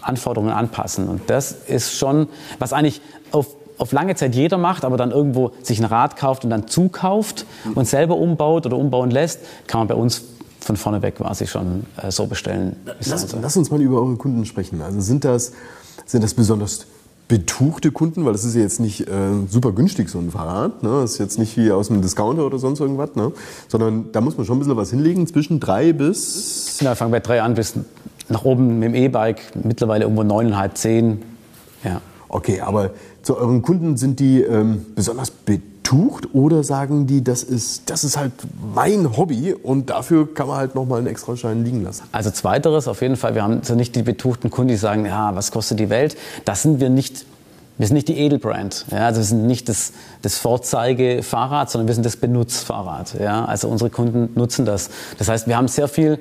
Anforderungen 0.00 0.52
anpassen. 0.52 1.08
Und 1.08 1.30
das 1.30 1.52
ist 1.52 1.96
schon, 1.96 2.28
was 2.58 2.72
eigentlich 2.72 3.00
auf 3.30 3.55
auf 3.78 3.92
lange 3.92 4.14
Zeit 4.14 4.34
jeder 4.34 4.58
macht, 4.58 4.84
aber 4.84 4.96
dann 4.96 5.10
irgendwo 5.10 5.52
sich 5.62 5.78
ein 5.78 5.84
Rad 5.84 6.16
kauft 6.16 6.44
und 6.44 6.50
dann 6.50 6.68
zukauft 6.68 7.46
und 7.74 7.86
selber 7.86 8.16
umbaut 8.16 8.66
oder 8.66 8.76
umbauen 8.76 9.10
lässt, 9.10 9.40
kann 9.66 9.80
man 9.80 9.88
bei 9.88 9.94
uns 9.94 10.22
von 10.60 10.76
vorne 10.76 11.02
weg 11.02 11.16
quasi 11.16 11.46
schon 11.46 11.86
äh, 12.02 12.10
so 12.10 12.26
bestellen. 12.26 12.76
Lass, 13.06 13.34
lass, 13.40 13.56
uns 13.56 13.70
mal 13.70 13.80
über 13.80 14.00
eure 14.00 14.16
Kunden 14.16 14.44
sprechen. 14.44 14.82
Also 14.82 15.00
sind 15.00 15.24
das, 15.24 15.52
sind 16.06 16.24
das 16.24 16.34
besonders 16.34 16.86
betuchte 17.28 17.90
Kunden, 17.90 18.24
weil 18.24 18.32
das 18.32 18.44
ist 18.44 18.54
ja 18.54 18.62
jetzt 18.62 18.78
nicht 18.78 19.08
äh, 19.08 19.12
super 19.48 19.72
günstig, 19.72 20.08
so 20.08 20.18
ein 20.18 20.30
Fahrrad. 20.30 20.82
Ne? 20.82 21.00
Das 21.02 21.12
ist 21.12 21.18
jetzt 21.18 21.38
nicht 21.38 21.56
wie 21.56 21.72
aus 21.72 21.90
einem 21.90 22.02
Discounter 22.02 22.46
oder 22.46 22.58
sonst 22.58 22.80
irgendwas, 22.80 23.14
ne? 23.16 23.32
sondern 23.68 24.12
da 24.12 24.20
muss 24.20 24.36
man 24.36 24.46
schon 24.46 24.56
ein 24.56 24.58
bisschen 24.60 24.76
was 24.76 24.90
hinlegen, 24.90 25.26
zwischen 25.26 25.58
drei 25.58 25.92
bis... 25.92 26.78
Ja, 26.80 26.94
fangen 26.94 27.10
bei 27.10 27.20
drei 27.20 27.42
an 27.42 27.54
bis 27.54 27.74
nach 28.28 28.44
oben 28.44 28.78
mit 28.78 28.88
dem 28.88 28.94
E-Bike, 28.94 29.40
mittlerweile 29.62 30.04
irgendwo 30.04 30.22
neuneinhalb, 30.22 30.76
zehn. 30.76 31.22
Ja. 31.84 32.00
Okay, 32.28 32.60
aber 32.60 32.90
zu 33.22 33.36
euren 33.36 33.62
Kunden 33.62 33.96
sind 33.96 34.20
die 34.20 34.42
ähm, 34.42 34.86
besonders 34.94 35.30
betucht 35.30 36.34
oder 36.34 36.64
sagen 36.64 37.06
die, 37.06 37.22
das 37.22 37.42
ist, 37.42 37.88
das 37.88 38.04
ist 38.04 38.16
halt 38.16 38.32
mein 38.74 39.16
Hobby 39.16 39.54
und 39.54 39.90
dafür 39.90 40.32
kann 40.32 40.48
man 40.48 40.56
halt 40.56 40.74
nochmal 40.74 40.98
einen 40.98 41.06
extra 41.06 41.36
Schein 41.36 41.64
liegen 41.64 41.82
lassen? 41.82 42.04
Also 42.12 42.30
zweiteres 42.30 42.88
auf 42.88 43.02
jeden 43.02 43.16
Fall. 43.16 43.34
Wir 43.34 43.42
haben 43.42 43.60
nicht 43.76 43.94
die 43.94 44.02
betuchten 44.02 44.50
Kunden, 44.50 44.68
die 44.68 44.76
sagen, 44.76 45.06
ja, 45.06 45.34
was 45.34 45.52
kostet 45.52 45.78
die 45.78 45.90
Welt? 45.90 46.16
Das 46.44 46.62
sind 46.62 46.80
wir 46.80 46.90
nicht. 46.90 47.26
Wir 47.78 47.86
sind 47.86 47.94
nicht 47.94 48.08
die 48.08 48.16
Edelbrand, 48.16 48.86
ja, 48.90 49.04
also 49.04 49.20
wir 49.20 49.26
sind 49.26 49.46
nicht 49.46 49.68
das, 49.68 49.92
das 50.22 50.38
Vorzeigefahrrad, 50.38 51.70
sondern 51.70 51.88
wir 51.88 51.94
sind 51.94 52.06
das 52.06 52.16
Benutzfahrrad. 52.16 53.20
Ja, 53.20 53.44
also 53.44 53.68
unsere 53.68 53.90
Kunden 53.90 54.30
nutzen 54.34 54.64
das. 54.64 54.88
Das 55.18 55.28
heißt, 55.28 55.46
wir 55.46 55.58
haben 55.58 55.68
sehr 55.68 55.86
viel 55.86 56.18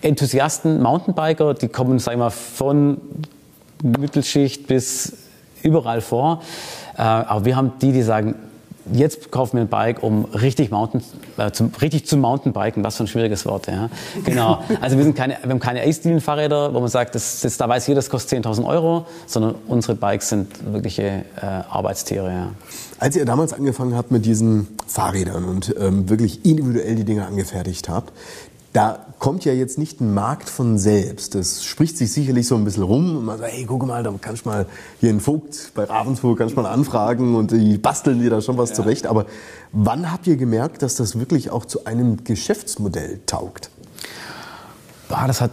Enthusiasten, 0.00 0.82
Mountainbiker, 0.82 1.52
die 1.52 1.68
kommen, 1.68 1.98
sagen 1.98 2.20
wir 2.20 2.30
von 2.30 2.96
Mittelschicht 3.82 4.66
bis 4.66 5.14
überall 5.62 6.00
vor. 6.00 6.42
Äh, 6.96 7.02
aber 7.02 7.44
wir 7.44 7.56
haben 7.56 7.72
die, 7.80 7.92
die 7.92 8.02
sagen, 8.02 8.34
jetzt 8.92 9.30
kaufen 9.30 9.56
wir 9.56 9.62
ein 9.62 9.68
Bike, 9.68 10.02
um 10.02 10.24
richtig, 10.26 10.70
Mountain, 10.70 11.02
äh, 11.36 11.50
zum, 11.52 11.70
richtig 11.80 12.06
zu 12.06 12.16
Mountainbiken. 12.16 12.82
Was 12.82 12.96
für 12.96 13.04
ein 13.04 13.06
schwieriges 13.06 13.46
Wort. 13.46 13.66
Ja. 13.66 13.88
Genau. 14.24 14.62
Also 14.80 14.96
wir, 14.96 15.04
sind 15.04 15.16
keine, 15.16 15.38
wir 15.42 15.50
haben 15.50 15.60
keine 15.60 15.82
Ace-Deal-Fahrräder, 15.82 16.74
wo 16.74 16.80
man 16.80 16.88
sagt, 16.88 17.14
das, 17.14 17.40
das, 17.40 17.56
da 17.56 17.68
weiß 17.68 17.86
jeder, 17.86 17.96
das 17.96 18.10
kostet 18.10 18.44
10.000 18.44 18.66
Euro, 18.66 19.06
sondern 19.26 19.54
unsere 19.68 19.94
Bikes 19.94 20.30
sind 20.30 20.72
wirkliche 20.72 21.24
äh, 21.40 21.44
Arbeitstiere. 21.70 22.30
Ja. 22.30 22.48
Als 22.98 23.16
ihr 23.16 23.24
damals 23.24 23.52
angefangen 23.52 23.96
habt 23.96 24.10
mit 24.10 24.24
diesen 24.24 24.68
Fahrrädern 24.86 25.44
und 25.44 25.74
ähm, 25.78 26.08
wirklich 26.08 26.44
individuell 26.44 26.94
die 26.94 27.04
Dinge 27.04 27.26
angefertigt 27.26 27.88
habt, 27.88 28.12
da 28.72 29.06
kommt 29.18 29.44
ja 29.44 29.52
jetzt 29.52 29.76
nicht 29.78 30.00
ein 30.00 30.14
Markt 30.14 30.48
von 30.48 30.78
selbst. 30.78 31.34
Das 31.34 31.62
spricht 31.62 31.98
sich 31.98 32.10
sicherlich 32.10 32.46
so 32.46 32.54
ein 32.54 32.64
bisschen 32.64 32.82
rum 32.82 33.16
und 33.18 33.24
man 33.24 33.38
sagt, 33.38 33.52
hey, 33.52 33.64
guck 33.66 33.86
mal, 33.86 34.02
da 34.02 34.12
kannst 34.20 34.46
du 34.46 34.48
mal 34.48 34.66
hier 34.98 35.10
in 35.10 35.20
Vogt 35.20 35.72
bei 35.74 35.84
Ravensburg 35.84 36.38
kannst 36.38 36.56
du 36.56 36.60
mal 36.60 36.70
anfragen 36.70 37.34
und 37.34 37.50
die 37.50 37.76
basteln 37.76 38.20
dir 38.20 38.30
da 38.30 38.40
schon 38.40 38.56
was 38.56 38.70
ja. 38.70 38.76
zurecht. 38.76 39.06
Aber 39.06 39.26
wann 39.72 40.10
habt 40.10 40.26
ihr 40.26 40.36
gemerkt, 40.36 40.82
dass 40.82 40.96
das 40.96 41.18
wirklich 41.18 41.50
auch 41.50 41.66
zu 41.66 41.84
einem 41.84 42.24
Geschäftsmodell 42.24 43.20
taugt? 43.26 43.70
Boah, 45.08 45.24
das 45.26 45.42
hat 45.42 45.50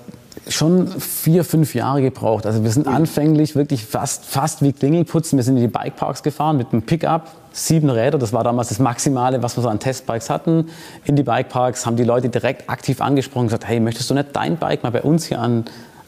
schon 0.48 0.88
vier, 0.88 1.44
fünf 1.44 1.76
Jahre 1.76 2.02
gebraucht. 2.02 2.46
Also 2.46 2.64
wir 2.64 2.72
sind 2.72 2.88
anfänglich 2.88 3.56
wirklich 3.56 3.86
fast, 3.86 4.26
fast 4.26 4.62
wie 4.62 4.72
Klingelputzen. 4.72 5.38
Wir 5.38 5.44
sind 5.44 5.58
in 5.58 5.64
die 5.64 5.68
Bikeparks 5.68 6.24
gefahren 6.24 6.58
mit 6.58 6.72
einem 6.72 6.84
Pickup, 6.84 7.28
sieben 7.52 7.90
Räder. 7.90 8.18
Das 8.18 8.34
war 8.34 8.44
damals 8.44 8.70
das 8.70 8.80
Maximale, 8.80 9.42
was 9.44 9.58
wir 9.58 9.64
so 9.64 9.70
an 9.70 9.80
Testbikes 9.80 10.30
hatten. 10.30 10.70
In 11.06 11.16
die 11.16 11.24
Bikeparks 11.24 11.86
haben 11.86 11.96
die 11.96 12.04
Leute 12.04 12.30
direkt 12.30 12.70
aktiv 12.70 13.02
angesprochen 13.02 13.42
und 13.42 13.48
gesagt, 13.48 13.68
hey, 13.68 13.80
möchtest 13.80 14.10
du 14.10 14.14
nicht 14.14 14.30
dein 14.34 14.58
Bike 14.58 14.84
mal 14.84 14.92
bei 14.92 15.02
uns 15.02 15.26
hier 15.26 15.40
an, 15.40 15.66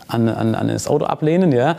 an, 0.07 0.29
an, 0.29 0.55
an 0.55 0.67
das 0.67 0.87
Auto 0.87 1.05
ablehnen? 1.05 1.51
Ja? 1.51 1.77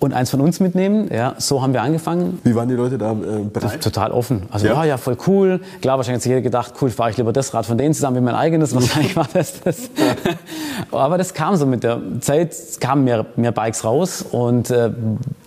Und 0.00 0.14
eins 0.14 0.30
von 0.30 0.40
uns 0.40 0.60
mitnehmen. 0.60 1.08
Ja, 1.12 1.34
so 1.36 1.60
haben 1.62 1.74
wir 1.74 1.82
angefangen. 1.82 2.40
Wie 2.42 2.54
waren 2.54 2.68
die 2.68 2.74
Leute 2.74 2.96
da 2.96 3.12
äh, 3.12 3.44
bereit? 3.44 3.82
Total 3.82 4.10
offen. 4.10 4.44
Also 4.50 4.66
ja. 4.66 4.72
ja, 4.72 4.84
ja, 4.84 4.96
voll 4.96 5.16
cool. 5.26 5.60
Klar, 5.82 5.98
wahrscheinlich 5.98 6.16
hat 6.16 6.22
sich 6.22 6.30
jeder 6.30 6.40
gedacht, 6.40 6.72
cool, 6.80 6.88
fahre 6.90 7.10
ich 7.10 7.18
lieber 7.18 7.32
das 7.34 7.52
Rad 7.52 7.66
von 7.66 7.76
denen 7.76 7.92
zusammen 7.92 8.16
wie 8.16 8.20
mein 8.22 8.34
eigenes. 8.34 8.74
Wahrscheinlich 8.80 9.14
war 9.14 9.28
das 9.32 9.60
das. 9.60 9.90
Aber 10.90 11.18
das 11.18 11.34
kam 11.34 11.54
so 11.56 11.66
mit 11.66 11.84
der 11.84 12.00
Zeit, 12.20 12.52
es 12.52 12.80
kamen 12.80 13.04
mehr, 13.04 13.26
mehr 13.36 13.52
Bikes 13.52 13.84
raus 13.84 14.22
und 14.22 14.70
äh, 14.70 14.90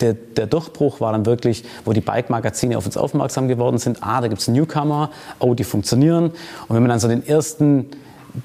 der, 0.02 0.14
der 0.14 0.46
Durchbruch 0.46 1.02
war 1.02 1.12
dann 1.12 1.26
wirklich, 1.26 1.64
wo 1.84 1.94
die 1.94 2.02
Bike-Magazine 2.02 2.78
auf 2.78 2.86
uns 2.86 2.96
aufmerksam 2.96 3.48
geworden 3.48 3.80
sind. 3.80 3.98
Ah, 4.02 4.22
da 4.22 4.28
gibt 4.28 4.42
es 4.42 4.48
Newcomer, 4.48 5.10
oh, 5.40 5.56
die 5.56 5.64
funktionieren. 5.64 6.26
Und 6.26 6.76
wenn 6.76 6.84
man 6.84 6.90
dann 6.90 7.00
so 7.00 7.08
den 7.08 7.26
ersten 7.26 7.88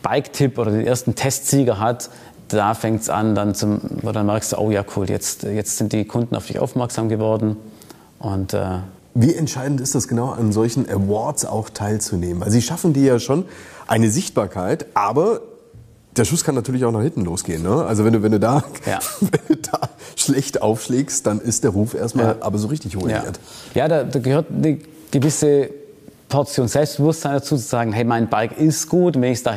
Bike-Tipp 0.03 0.59
oder 0.59 0.71
den 0.71 0.87
ersten 0.87 1.15
Testsieger 1.15 1.81
hat, 1.81 2.11
da 2.49 2.75
fängt 2.75 3.02
es 3.02 3.11
an, 3.11 3.35
dann 3.35 3.55
zum, 3.55 3.81
wo 4.02 4.12
dann 4.12 4.26
merkst 4.26 4.52
du, 4.52 4.59
oh 4.59 4.71
ja, 4.71 4.85
cool, 4.97 5.09
jetzt, 5.09 5.43
jetzt 5.43 5.76
sind 5.76 5.93
die 5.93 6.05
Kunden 6.05 6.35
auf 6.35 6.47
dich 6.47 6.59
aufmerksam 6.59 7.09
geworden. 7.09 7.57
Und, 8.19 8.55
äh, 8.55 8.78
Wie 9.14 9.35
entscheidend 9.35 9.81
ist 9.81 9.95
das 9.95 10.09
genau, 10.09 10.31
an 10.31 10.52
solchen 10.52 10.88
Awards 10.88 11.45
auch 11.45 11.71
teilzunehmen? 11.71 12.40
Weil 12.40 12.50
sie 12.50 12.62
schaffen 12.62 12.93
dir 12.93 13.05
ja 13.05 13.19
schon 13.19 13.45
eine 13.87 14.11
Sichtbarkeit, 14.11 14.87
aber 14.95 15.40
der 16.17 16.25
Schuss 16.25 16.45
kann 16.45 16.55
natürlich 16.55 16.85
auch 16.85 16.93
nach 16.93 17.02
hinten 17.02 17.25
losgehen. 17.25 17.62
Ne? 17.62 17.85
Also 17.85 18.05
wenn 18.05 18.12
du, 18.12 18.23
wenn, 18.23 18.33
du 18.33 18.40
da, 18.40 18.64
ja. 18.87 18.99
wenn 19.21 19.40
du 19.49 19.57
da 19.57 19.81
schlecht 20.17 20.62
aufschlägst, 20.62 21.26
dann 21.26 21.40
ist 21.40 21.64
der 21.64 21.71
Ruf 21.71 21.95
erstmal 21.95 22.26
ja. 22.26 22.37
aber 22.40 22.59
so 22.59 22.69
richtig 22.69 22.97
ruiniert. 22.97 23.38
Ja, 23.75 23.83
ja 23.83 23.88
da, 23.88 24.05
da 24.05 24.19
gehört 24.19 24.47
eine 24.50 24.78
gewisse 25.11 25.71
Portion 26.28 26.69
Selbstbewusstsein 26.69 27.35
dazu, 27.35 27.57
zu 27.57 27.62
sagen, 27.62 27.93
hey, 27.93 28.05
mein 28.05 28.28
Bike 28.28 28.59
ist 28.59 28.88
gut, 28.88 29.14
wenn 29.14 29.33
ich 29.33 29.38
es 29.38 29.43
da 29.43 29.52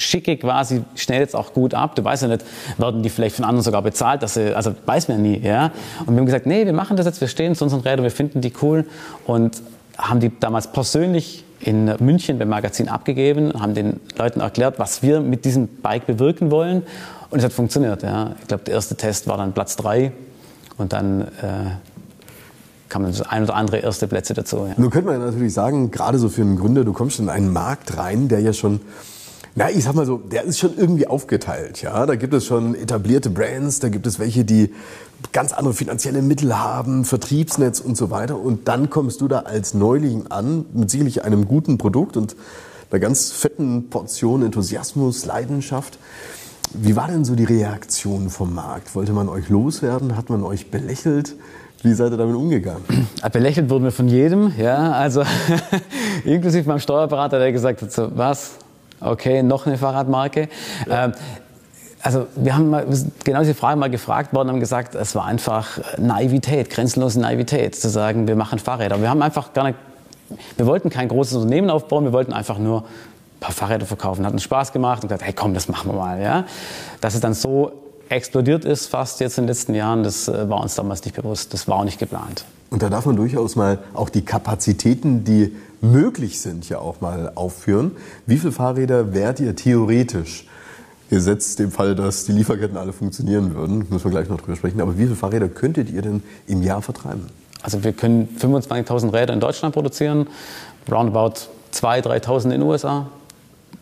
hinschicke, 0.00 0.36
quasi 0.38 0.82
schnell 0.94 1.20
jetzt 1.20 1.36
auch 1.36 1.52
gut 1.52 1.74
ab. 1.74 1.94
Du 1.94 2.02
weißt 2.02 2.22
ja 2.22 2.28
nicht, 2.28 2.44
werden 2.78 3.02
die 3.02 3.10
vielleicht 3.10 3.36
von 3.36 3.44
anderen 3.44 3.62
sogar 3.62 3.82
bezahlt, 3.82 4.22
dass 4.22 4.34
sie, 4.34 4.54
also 4.56 4.74
weiß 4.86 5.08
man 5.08 5.22
nie, 5.22 5.38
ja. 5.38 5.70
Und 6.00 6.14
wir 6.14 6.18
haben 6.18 6.26
gesagt, 6.26 6.46
nee, 6.46 6.64
wir 6.64 6.72
machen 6.72 6.96
das 6.96 7.06
jetzt, 7.06 7.20
wir 7.20 7.28
stehen 7.28 7.54
zu 7.54 7.64
unseren 7.64 7.80
Rädern, 7.80 8.02
wir 8.02 8.10
finden 8.10 8.40
die 8.40 8.52
cool 8.62 8.86
und 9.26 9.62
haben 9.98 10.20
die 10.20 10.32
damals 10.40 10.72
persönlich 10.72 11.44
in 11.60 11.92
München 12.00 12.38
beim 12.38 12.48
Magazin 12.48 12.88
abgegeben, 12.88 13.52
haben 13.60 13.74
den 13.74 14.00
Leuten 14.16 14.40
erklärt, 14.40 14.78
was 14.78 15.02
wir 15.02 15.20
mit 15.20 15.44
diesem 15.44 15.68
Bike 15.68 16.06
bewirken 16.06 16.50
wollen 16.50 16.84
Und 17.28 17.38
es 17.38 17.44
hat 17.44 17.52
funktioniert. 17.52 18.02
Ja. 18.02 18.34
Ich 18.40 18.48
glaube, 18.48 18.64
der 18.64 18.74
erste 18.74 18.96
Test 18.96 19.26
war 19.28 19.36
dann 19.36 19.52
Platz 19.52 19.76
3 19.76 20.10
und 20.78 20.94
dann 20.94 21.20
äh, 21.20 21.26
kam 22.88 23.04
das 23.04 23.20
ein 23.20 23.42
oder 23.42 23.54
andere 23.54 23.78
erste 23.78 24.08
Plätze 24.08 24.32
dazu. 24.32 24.66
Ja. 24.66 24.74
Nun 24.78 24.88
könnte 24.88 25.10
man 25.10 25.20
natürlich 25.20 25.52
sagen, 25.52 25.90
gerade 25.90 26.18
so 26.18 26.30
für 26.30 26.40
einen 26.40 26.56
Gründer, 26.56 26.84
du 26.84 26.94
kommst 26.94 27.20
in 27.20 27.28
einen 27.28 27.52
Markt 27.52 27.98
rein, 27.98 28.28
der 28.28 28.40
ja 28.40 28.54
schon 28.54 28.80
na, 29.54 29.70
ich 29.70 29.84
sag 29.84 29.94
mal 29.94 30.06
so, 30.06 30.18
der 30.18 30.44
ist 30.44 30.58
schon 30.58 30.76
irgendwie 30.76 31.06
aufgeteilt. 31.06 31.82
Ja, 31.82 32.06
da 32.06 32.14
gibt 32.14 32.34
es 32.34 32.46
schon 32.46 32.74
etablierte 32.74 33.30
Brands, 33.30 33.80
da 33.80 33.88
gibt 33.88 34.06
es 34.06 34.18
welche, 34.18 34.44
die 34.44 34.72
ganz 35.32 35.52
andere 35.52 35.74
finanzielle 35.74 36.22
Mittel 36.22 36.56
haben, 36.56 37.04
Vertriebsnetz 37.04 37.80
und 37.80 37.96
so 37.96 38.10
weiter. 38.10 38.38
Und 38.38 38.68
dann 38.68 38.90
kommst 38.90 39.20
du 39.20 39.28
da 39.28 39.40
als 39.40 39.74
Neuling 39.74 40.28
an 40.28 40.66
mit 40.72 40.90
sicherlich 40.90 41.24
einem 41.24 41.46
guten 41.46 41.78
Produkt 41.78 42.16
und 42.16 42.36
einer 42.90 43.00
ganz 43.00 43.32
fetten 43.32 43.90
Portion 43.90 44.42
Enthusiasmus, 44.42 45.24
Leidenschaft. 45.26 45.98
Wie 46.72 46.94
war 46.94 47.08
denn 47.08 47.24
so 47.24 47.34
die 47.34 47.44
Reaktion 47.44 48.30
vom 48.30 48.54
Markt? 48.54 48.94
Wollte 48.94 49.12
man 49.12 49.28
euch 49.28 49.48
loswerden? 49.48 50.16
Hat 50.16 50.30
man 50.30 50.44
euch 50.44 50.70
belächelt? 50.70 51.34
Wie 51.82 51.92
seid 51.94 52.12
ihr 52.12 52.16
damit 52.16 52.36
umgegangen? 52.36 52.84
Belächelt 53.32 53.70
wurden 53.70 53.84
wir 53.84 53.92
von 53.92 54.06
jedem, 54.06 54.52
ja. 54.58 54.92
Also 54.92 55.24
inklusive 56.24 56.68
meinem 56.68 56.78
Steuerberater, 56.78 57.38
der 57.38 57.52
gesagt 57.52 57.82
hat, 57.82 57.90
so, 57.90 58.10
was? 58.14 58.52
Okay, 59.00 59.42
noch 59.42 59.66
eine 59.66 59.78
Fahrradmarke. 59.78 60.48
Ja. 60.88 61.06
Ähm, 61.06 61.12
also 62.02 62.26
wir 62.34 62.56
haben 62.56 62.70
mal, 62.70 62.86
genau 63.24 63.40
diese 63.40 63.54
Frage 63.54 63.78
mal 63.78 63.90
gefragt 63.90 64.32
worden 64.32 64.48
und 64.48 64.54
haben 64.54 64.60
gesagt, 64.60 64.94
es 64.94 65.14
war 65.14 65.26
einfach 65.26 65.78
Naivität, 65.98 66.70
grenzenlose 66.70 67.20
Naivität, 67.20 67.76
zu 67.76 67.90
sagen, 67.90 68.26
wir 68.26 68.36
machen 68.36 68.58
Fahrräder. 68.58 69.00
Wir 69.02 69.10
haben 69.10 69.20
einfach 69.20 69.52
gar 69.52 69.64
nicht, 69.64 69.78
wir 70.56 70.66
wollten 70.66 70.88
kein 70.88 71.08
großes 71.08 71.34
Unternehmen 71.34 71.68
aufbauen, 71.68 72.04
wir 72.04 72.12
wollten 72.12 72.32
einfach 72.32 72.58
nur 72.58 72.82
ein 72.82 73.40
paar 73.40 73.52
Fahrräder 73.52 73.84
verkaufen. 73.84 74.24
Hat 74.24 74.32
uns 74.32 74.42
Spaß 74.42 74.72
gemacht 74.72 75.02
und 75.02 75.08
gesagt, 75.08 75.24
hey 75.24 75.34
komm, 75.34 75.52
das 75.52 75.68
machen 75.68 75.92
wir 75.92 75.98
mal. 75.98 76.20
Ja? 76.22 76.44
Dass 77.02 77.14
es 77.14 77.20
dann 77.20 77.34
so 77.34 77.72
explodiert 78.10 78.64
ist, 78.64 78.86
fast 78.86 79.20
jetzt 79.20 79.38
in 79.38 79.44
den 79.44 79.48
letzten 79.48 79.74
Jahren, 79.74 80.02
das 80.02 80.28
äh, 80.28 80.48
war 80.48 80.60
uns 80.60 80.74
damals 80.74 81.04
nicht 81.04 81.16
bewusst, 81.16 81.54
das 81.54 81.68
war 81.68 81.76
auch 81.76 81.84
nicht 81.84 81.98
geplant. 81.98 82.44
Und 82.70 82.82
da 82.82 82.90
darf 82.90 83.06
man 83.06 83.16
durchaus 83.16 83.56
mal 83.56 83.78
auch 83.94 84.08
die 84.08 84.22
Kapazitäten, 84.22 85.24
die 85.24 85.56
möglich 85.80 86.40
sind, 86.40 86.68
ja 86.68 86.78
auch 86.78 87.00
mal 87.00 87.32
aufführen. 87.34 87.92
Wie 88.26 88.36
viele 88.36 88.52
Fahrräder 88.52 89.14
wärt 89.14 89.40
ihr 89.40 89.56
theoretisch? 89.56 90.46
Gesetzt 91.08 91.58
dem 91.58 91.72
Fall, 91.72 91.96
dass 91.96 92.24
die 92.24 92.32
Lieferketten 92.32 92.76
alle 92.76 92.92
funktionieren 92.92 93.56
würden, 93.56 93.86
müssen 93.90 94.04
wir 94.04 94.10
gleich 94.12 94.28
noch 94.28 94.40
drüber 94.40 94.54
sprechen. 94.54 94.80
Aber 94.80 94.96
wie 94.96 95.04
viele 95.04 95.16
Fahrräder 95.16 95.48
könntet 95.48 95.90
ihr 95.90 96.02
denn 96.02 96.22
im 96.46 96.62
Jahr 96.62 96.82
vertreiben? 96.82 97.26
Also 97.62 97.82
wir 97.82 97.92
können 97.92 98.28
25.000 98.40 99.12
Räder 99.12 99.34
in 99.34 99.40
Deutschland 99.40 99.74
produzieren, 99.74 100.28
roundabout 100.90 101.34
2.000, 101.74 102.24
3.000 102.24 102.44
in 102.44 102.50
den 102.50 102.62
USA 102.62 103.06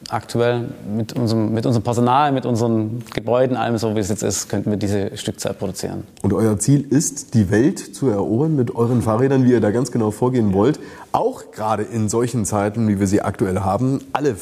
aktuell 0.09 0.68
mit 0.97 1.12
unserem, 1.12 1.52
mit 1.52 1.66
unserem 1.66 1.83
Personal, 1.83 2.33
mit 2.33 2.47
unseren 2.47 3.02
Gebäuden, 3.14 3.57
allem 3.57 3.78
so 3.78 3.95
wie 3.95 4.00
es 4.00 4.09
jetzt 4.09 4.23
ist, 4.23 4.49
könnten 4.49 4.71
wir 4.71 4.78
diese 4.78 5.16
Stückzahl 5.16 5.54
produzieren. 5.54 6.04
Und 6.23 6.33
euer 6.33 6.59
Ziel 6.59 6.87
ist, 6.88 7.35
die 7.35 7.50
Welt 7.50 7.78
zu 7.78 8.09
erobern 8.09 8.57
mit 8.57 8.75
euren 8.75 9.02
Fahrrädern, 9.02 9.45
wie 9.45 9.52
ihr 9.52 9.61
da 9.61 9.71
ganz 9.71 9.92
genau 9.92 10.11
vorgehen 10.11 10.52
wollt. 10.52 10.80
Auch 11.12 11.50
gerade 11.52 11.83
in 11.83 12.09
solchen 12.09 12.45
Zeiten, 12.45 12.88
wie 12.88 13.00
wir 13.00 13.07
sie 13.07 13.23
aktuell 13.23 13.61
haben. 13.61 14.00
Alle, 14.12 14.37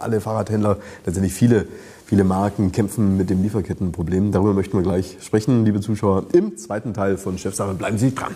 alle 0.00 0.20
Fahrradhändler, 0.20 0.78
letztendlich 1.06 1.34
viele, 1.34 1.66
viele 2.06 2.24
Marken 2.24 2.72
kämpfen 2.72 3.16
mit 3.16 3.30
dem 3.30 3.42
Lieferkettenproblem. 3.42 4.32
Darüber 4.32 4.54
möchten 4.54 4.76
wir 4.76 4.82
gleich 4.82 5.18
sprechen, 5.20 5.64
liebe 5.64 5.80
Zuschauer, 5.80 6.24
im 6.32 6.56
zweiten 6.56 6.94
Teil 6.94 7.16
von 7.16 7.38
Chefsache. 7.38 7.74
Bleiben 7.74 7.98
Sie 7.98 8.14
dran. 8.14 8.34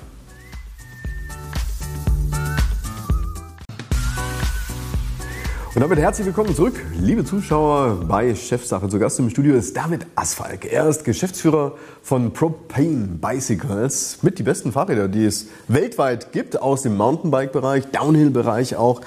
Und 5.77 5.83
damit 5.83 5.99
herzlich 5.99 6.27
willkommen 6.27 6.57
zurück, 6.57 6.81
liebe 6.99 7.23
Zuschauer 7.23 8.01
bei 8.09 8.35
Chefsache. 8.35 8.89
Zu 8.89 8.99
Gast 8.99 9.19
im 9.19 9.29
Studio 9.29 9.57
ist 9.57 9.77
David 9.77 10.07
Asfalk. 10.15 10.65
Er 10.73 10.89
ist 10.89 11.05
Geschäftsführer 11.05 11.77
von 12.03 12.33
Propane 12.33 13.07
Bicycles 13.21 14.23
mit 14.23 14.39
die 14.39 14.43
besten 14.43 14.73
Fahrräder, 14.73 15.07
die 15.07 15.27
es 15.27 15.49
weltweit 15.69 16.33
gibt, 16.33 16.63
aus 16.63 16.81
dem 16.81 16.97
Mountainbike-Bereich, 16.97 17.89
Downhill-Bereich 17.89 18.77
auch. 18.77 19.03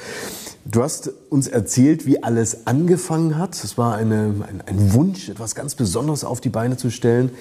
Du 0.63 0.83
hast 0.83 1.11
uns 1.31 1.47
erzählt, 1.47 2.05
wie 2.05 2.21
alles 2.21 2.67
angefangen 2.67 3.39
hat. 3.39 3.55
Es 3.55 3.79
war 3.79 3.95
eine, 3.95 4.35
ein, 4.47 4.61
ein 4.63 4.93
Wunsch, 4.93 5.27
etwas 5.27 5.55
ganz 5.55 5.73
Besonderes 5.73 6.23
auf 6.23 6.39
die 6.39 6.49
Beine 6.49 6.77
zu 6.77 6.91
stellen. 6.91 7.31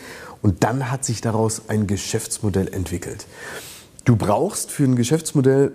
Und 0.41 0.65
dann 0.65 0.91
hat 0.91 1.05
sich 1.05 1.21
daraus 1.21 1.69
ein 1.69 1.87
Geschäftsmodell 1.87 2.69
entwickelt. 2.69 3.27
Du 4.07 4.17
brauchst 4.17 4.71
für 4.71 4.85
ein 4.85 4.97
Geschäftsmodell 4.97 5.73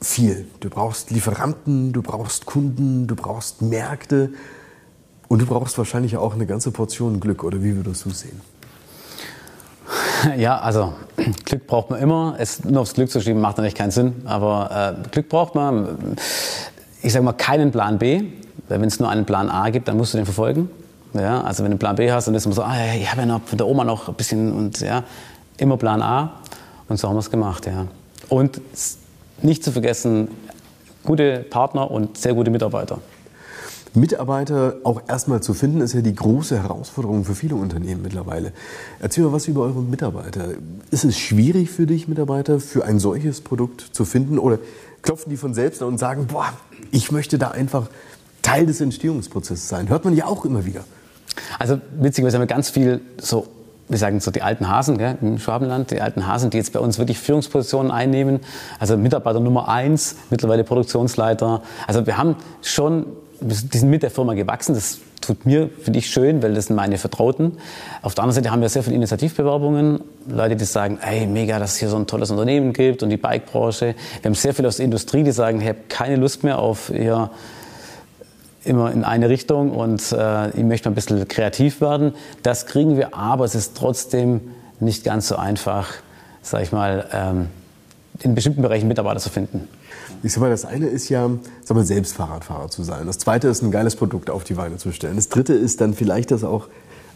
viel. 0.00 0.46
Du 0.60 0.70
brauchst 0.70 1.10
Lieferanten, 1.10 1.92
du 1.92 2.02
brauchst 2.02 2.46
Kunden, 2.46 3.06
du 3.06 3.14
brauchst 3.14 3.62
Märkte 3.62 4.30
und 5.28 5.40
du 5.40 5.46
brauchst 5.46 5.76
wahrscheinlich 5.78 6.16
auch 6.16 6.34
eine 6.34 6.46
ganze 6.46 6.70
Portion 6.70 7.20
Glück. 7.20 7.44
Oder 7.44 7.62
wie 7.62 7.76
würdest 7.76 8.04
du 8.04 8.10
es 8.10 8.20
sehen? 8.20 8.40
Ja, 10.36 10.58
also 10.58 10.92
Glück 11.44 11.66
braucht 11.66 11.90
man 11.90 12.00
immer. 12.00 12.36
Es 12.38 12.64
nur 12.64 12.82
aufs 12.82 12.94
Glück 12.94 13.10
zu 13.10 13.20
schieben 13.20 13.40
macht 13.40 13.56
natürlich 13.56 13.74
keinen 13.74 13.90
Sinn. 13.90 14.22
Aber 14.24 14.96
äh, 15.04 15.08
Glück 15.10 15.28
braucht 15.28 15.54
man. 15.54 16.16
Ich 17.02 17.12
sage 17.12 17.24
mal 17.24 17.32
keinen 17.32 17.70
Plan 17.70 17.98
B. 17.98 18.24
Weil 18.68 18.80
wenn 18.80 18.88
es 18.88 19.00
nur 19.00 19.08
einen 19.08 19.26
Plan 19.26 19.50
A 19.50 19.70
gibt, 19.70 19.88
dann 19.88 19.96
musst 19.96 20.14
du 20.14 20.18
den 20.18 20.26
verfolgen. 20.26 20.70
Ja, 21.14 21.40
also 21.42 21.64
wenn 21.64 21.70
du 21.70 21.74
einen 21.74 21.78
Plan 21.78 21.96
B 21.96 22.12
hast, 22.12 22.28
dann 22.28 22.34
ist 22.36 22.46
man 22.46 22.54
so, 22.54 22.62
ah, 22.62 22.76
ich 22.96 23.10
habe 23.10 23.22
ja 23.22 23.26
noch 23.26 23.42
von 23.42 23.58
der 23.58 23.66
Oma 23.66 23.82
noch 23.82 24.08
ein 24.08 24.14
bisschen 24.14 24.52
und 24.52 24.80
ja, 24.80 25.02
immer 25.56 25.76
Plan 25.76 26.02
A. 26.02 26.34
Und 26.88 26.98
so 26.98 27.08
haben 27.08 27.16
wir 27.16 27.20
es 27.20 27.30
gemacht, 27.30 27.66
ja. 27.66 27.86
Und 28.28 28.60
nicht 29.42 29.64
zu 29.64 29.72
vergessen, 29.72 30.28
gute 31.04 31.44
Partner 31.48 31.90
und 31.90 32.18
sehr 32.18 32.34
gute 32.34 32.50
Mitarbeiter. 32.50 32.98
Mitarbeiter 33.94 34.76
auch 34.84 35.02
erstmal 35.08 35.42
zu 35.42 35.52
finden, 35.52 35.80
ist 35.80 35.94
ja 35.94 36.00
die 36.00 36.14
große 36.14 36.62
Herausforderung 36.62 37.24
für 37.24 37.34
viele 37.34 37.56
Unternehmen 37.56 38.02
mittlerweile. 38.02 38.52
Erzähl 39.00 39.24
mal 39.24 39.32
was 39.32 39.48
über 39.48 39.62
eure 39.62 39.82
Mitarbeiter. 39.82 40.50
Ist 40.92 41.04
es 41.04 41.18
schwierig 41.18 41.70
für 41.70 41.86
dich, 41.86 42.06
Mitarbeiter 42.06 42.60
für 42.60 42.84
ein 42.84 43.00
solches 43.00 43.40
Produkt 43.40 43.80
zu 43.92 44.04
finden? 44.04 44.38
Oder 44.38 44.58
klopfen 45.02 45.30
die 45.30 45.36
von 45.36 45.54
selbst 45.54 45.82
an 45.82 45.88
und 45.88 45.98
sagen, 45.98 46.28
boah, 46.28 46.52
ich 46.92 47.10
möchte 47.10 47.36
da 47.36 47.50
einfach 47.50 47.88
Teil 48.42 48.66
des 48.66 48.80
Entstehungsprozesses 48.80 49.68
sein? 49.68 49.88
Hört 49.88 50.04
man 50.04 50.14
ja 50.14 50.26
auch 50.26 50.44
immer 50.44 50.64
wieder. 50.64 50.84
Also 51.58 51.80
witzigerweise 51.98 52.36
haben 52.36 52.42
wir 52.42 52.46
ganz 52.46 52.70
viel 52.70 53.00
so 53.20 53.48
wir 53.90 53.98
sagen 53.98 54.20
so 54.20 54.30
die 54.30 54.42
alten 54.42 54.68
Hasen 54.68 54.96
gell, 54.98 55.18
im 55.20 55.38
Schwabenland, 55.38 55.90
die 55.90 56.00
alten 56.00 56.26
Hasen, 56.26 56.50
die 56.50 56.56
jetzt 56.56 56.72
bei 56.72 56.80
uns 56.80 56.98
wirklich 56.98 57.18
Führungspositionen 57.18 57.90
einnehmen. 57.90 58.40
Also 58.78 58.96
Mitarbeiter 58.96 59.40
Nummer 59.40 59.68
eins, 59.68 60.16
mittlerweile 60.30 60.64
Produktionsleiter. 60.64 61.62
Also 61.86 62.06
wir 62.06 62.16
haben 62.16 62.36
schon, 62.62 63.06
wir 63.40 63.54
sind 63.54 63.90
mit 63.90 64.02
der 64.02 64.10
Firma 64.10 64.34
gewachsen. 64.34 64.74
Das 64.74 65.00
tut 65.20 65.44
mir, 65.44 65.68
finde 65.82 65.98
ich, 65.98 66.08
schön, 66.08 66.42
weil 66.42 66.54
das 66.54 66.66
sind 66.66 66.76
meine 66.76 66.98
Vertrauten. 66.98 67.58
Auf 68.02 68.14
der 68.14 68.24
anderen 68.24 68.42
Seite 68.42 68.52
haben 68.52 68.62
wir 68.62 68.68
sehr 68.68 68.84
viele 68.84 68.96
Initiativbewerbungen. 68.96 70.00
Leute, 70.28 70.56
die 70.56 70.64
sagen, 70.64 70.98
ey, 71.02 71.26
mega, 71.26 71.58
dass 71.58 71.72
es 71.72 71.78
hier 71.78 71.88
so 71.88 71.96
ein 71.96 72.06
tolles 72.06 72.30
Unternehmen 72.30 72.72
gibt 72.72 73.02
und 73.02 73.10
die 73.10 73.16
Bikebranche. 73.16 73.94
Wir 74.22 74.28
haben 74.28 74.34
sehr 74.34 74.54
viele 74.54 74.68
aus 74.68 74.76
der 74.76 74.84
Industrie, 74.84 75.24
die 75.24 75.32
sagen, 75.32 75.60
ich 75.60 75.68
habe 75.68 75.78
keine 75.88 76.16
Lust 76.16 76.44
mehr 76.44 76.58
auf 76.58 76.90
ihr 76.90 77.30
immer 78.64 78.92
in 78.92 79.04
eine 79.04 79.28
Richtung 79.28 79.70
und 79.70 80.12
äh, 80.12 80.50
ich 80.50 80.64
möchte 80.64 80.88
mal 80.88 80.92
ein 80.92 80.94
bisschen 80.94 81.26
kreativ 81.28 81.80
werden. 81.80 82.14
Das 82.42 82.66
kriegen 82.66 82.96
wir, 82.96 83.14
aber 83.14 83.44
es 83.44 83.54
ist 83.54 83.76
trotzdem 83.76 84.40
nicht 84.80 85.04
ganz 85.04 85.28
so 85.28 85.36
einfach, 85.36 85.88
sag 86.42 86.62
ich 86.62 86.72
mal, 86.72 87.06
ähm, 87.12 87.46
in 88.20 88.34
bestimmten 88.34 88.62
Bereichen 88.62 88.88
Mitarbeiter 88.88 89.20
zu 89.20 89.30
finden. 89.30 89.68
Ich 90.22 90.32
sag 90.32 90.40
mal, 90.40 90.50
das 90.50 90.64
eine 90.64 90.86
ist 90.86 91.08
ja, 91.08 91.30
sag 91.64 91.74
mal, 91.74 91.84
selbst 91.84 92.14
Fahrradfahrer 92.14 92.68
zu 92.68 92.82
sein. 92.82 93.06
Das 93.06 93.18
zweite 93.18 93.48
ist, 93.48 93.62
ein 93.62 93.70
geiles 93.70 93.96
Produkt 93.96 94.28
auf 94.28 94.44
die 94.44 94.54
Beine 94.54 94.76
zu 94.76 94.92
stellen. 94.92 95.16
Das 95.16 95.30
dritte 95.30 95.54
ist 95.54 95.80
dann 95.80 95.94
vielleicht 95.94 96.30
das 96.30 96.44
auch 96.44 96.68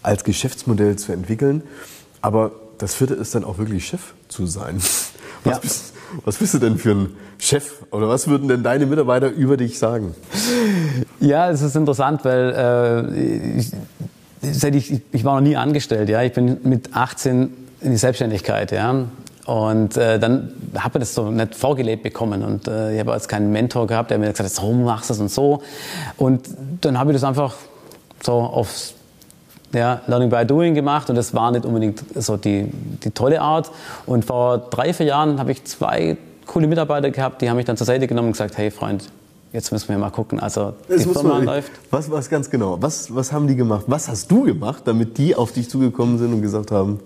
als 0.03 0.25
Geschäftsmodell 0.25 0.97
zu 0.97 1.13
entwickeln. 1.13 1.63
Aber 2.23 2.53
das 2.79 2.95
vierte 2.95 3.15
ist 3.15 3.35
dann 3.35 3.45
auch 3.45 3.59
wirklich 3.59 3.87
Chef 3.87 4.15
zu 4.29 4.47
sein. 4.47 4.81
Was, 5.45 5.53
ja. 5.53 5.59
bist, 5.59 5.93
was 6.25 6.37
bist 6.37 6.55
du 6.55 6.59
denn 6.59 6.79
für 6.79 6.93
ein 6.93 7.17
Chef? 7.39 7.83
Oder 7.91 8.09
was 8.09 8.29
würden 8.29 8.49
denn 8.49 8.63
deine 8.63 8.87
Mitarbeiter 8.87 9.31
über 9.31 9.57
dich 9.57 9.79
sagen? 9.79 10.15
Ja, 11.21 11.51
es 11.51 11.63
ist 11.63 11.77
interessant, 11.77 12.25
weil 12.25 12.55
äh, 13.15 13.59
ich, 13.59 13.73
seit 14.41 14.75
ich, 14.75 15.01
ich 15.13 15.25
war 15.25 15.41
noch 15.41 15.47
nie 15.47 15.57
angestellt. 15.57 16.09
Ja, 16.09 16.23
ich 16.23 16.33
bin 16.33 16.59
mit 16.65 16.95
18 16.95 17.53
in 17.81 17.91
die 17.91 17.97
Selbstständigkeit. 17.97 18.73
Ja. 18.73 19.07
Und 19.47 19.97
äh, 19.97 20.19
dann 20.19 20.55
habe 20.75 20.99
ich 20.99 21.01
das 21.01 21.15
so 21.15 21.31
nicht 21.31 21.55
vorgelebt 21.55 22.03
bekommen. 22.03 22.43
Und 22.43 22.67
äh, 22.67 22.95
ich 22.95 23.01
habe 23.01 23.13
jetzt 23.13 23.29
keinen 23.29 23.53
Mentor 23.53 23.87
gehabt, 23.87 24.11
der 24.11 24.19
mir 24.19 24.31
gesagt 24.31 24.49
hat, 24.49 24.57
so 24.57 24.73
machst 24.73 25.11
du 25.11 25.15
das 25.15 25.21
und 25.21 25.31
so. 25.31 25.63
Und 26.17 26.49
dann 26.81 26.99
habe 26.99 27.11
ich 27.11 27.17
das 27.17 27.25
einfach 27.25 27.55
so 28.23 28.33
aufs 28.33 28.95
ja, 29.75 30.01
Learning 30.07 30.31
by 30.31 30.45
Doing 30.47 30.75
gemacht 30.75 31.11
und 31.11 31.17
das 31.17 31.35
war 31.35 31.51
nicht 31.51 31.65
unbedingt 31.65 32.03
so 32.15 32.37
die, 32.37 32.71
die 33.03 33.11
tolle 33.11 33.41
Art. 33.41 33.71
Und 34.07 34.25
vor 34.25 34.59
drei, 34.59 34.93
vier 34.93 35.07
Jahren 35.07 35.39
habe 35.39 35.53
ich 35.53 35.65
zwei 35.65 36.17
coole 36.47 36.67
Mitarbeiter 36.67 37.11
gehabt, 37.11 37.43
die 37.43 37.51
haben 37.51 37.57
mich 37.57 37.67
dann 37.67 37.77
zur 37.77 37.87
Seite 37.87 38.07
genommen 38.07 38.29
und 38.29 38.33
gesagt, 38.33 38.57
hey 38.57 38.71
Freund, 38.71 39.11
jetzt 39.53 39.73
müssen 39.73 39.89
wir 39.89 39.99
mal 39.99 40.11
gucken. 40.11 40.41
Also 40.41 40.75
die 40.89 40.99
Firma 40.99 41.35
man, 41.35 41.45
läuft. 41.45 41.73
Was, 41.91 42.11
was 42.11 42.29
ganz 42.29 42.51
genau? 42.51 42.77
Was, 42.81 43.15
was 43.15 43.33
haben 43.33 43.47
die 43.47 43.57
gemacht? 43.57 43.85
Was 43.87 44.09
hast 44.09 44.31
du 44.31 44.43
gemacht, 44.43 44.83
damit 44.85 45.17
die 45.19 45.35
auf 45.35 45.53
dich 45.53 45.71
zugekommen 45.71 46.19
sind 46.19 46.33
und 46.33 46.43
gesagt 46.43 46.71
haben, 46.71 47.01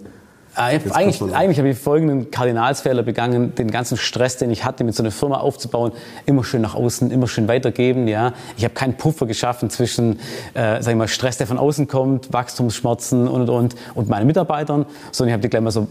Äh, 0.56 0.80
eigentlich, 0.92 1.22
eigentlich 1.22 1.58
habe 1.58 1.68
ich 1.68 1.78
folgenden 1.78 2.30
Kardinalsfehler 2.30 3.02
begangen, 3.02 3.54
den 3.54 3.70
ganzen 3.70 3.96
Stress, 3.96 4.36
den 4.36 4.50
ich 4.50 4.64
hatte, 4.64 4.82
mit 4.84 4.94
so 4.94 5.02
einer 5.02 5.12
Firma 5.12 5.38
aufzubauen, 5.38 5.92
immer 6.26 6.44
schön 6.44 6.62
nach 6.62 6.74
außen, 6.74 7.10
immer 7.10 7.28
schön 7.28 7.48
weitergeben. 7.48 8.08
Ja, 8.08 8.32
ich 8.56 8.64
habe 8.64 8.74
keinen 8.74 8.94
Puffer 8.94 9.26
geschaffen 9.26 9.70
zwischen, 9.70 10.18
äh, 10.54 10.82
sag 10.82 10.88
ich 10.88 10.96
mal, 10.96 11.08
Stress, 11.08 11.36
der 11.38 11.46
von 11.46 11.58
außen 11.58 11.86
kommt, 11.86 12.32
Wachstumsschmerzen 12.32 13.28
und 13.28 13.42
und 13.42 13.50
und, 13.50 13.76
und 13.94 14.08
meinen 14.08 14.26
Mitarbeitern, 14.26 14.86
sondern 15.12 15.28
ich 15.28 15.32
habe 15.34 15.42
die 15.42 15.48
gleich 15.48 15.62
mal 15.62 15.70
so 15.70 15.86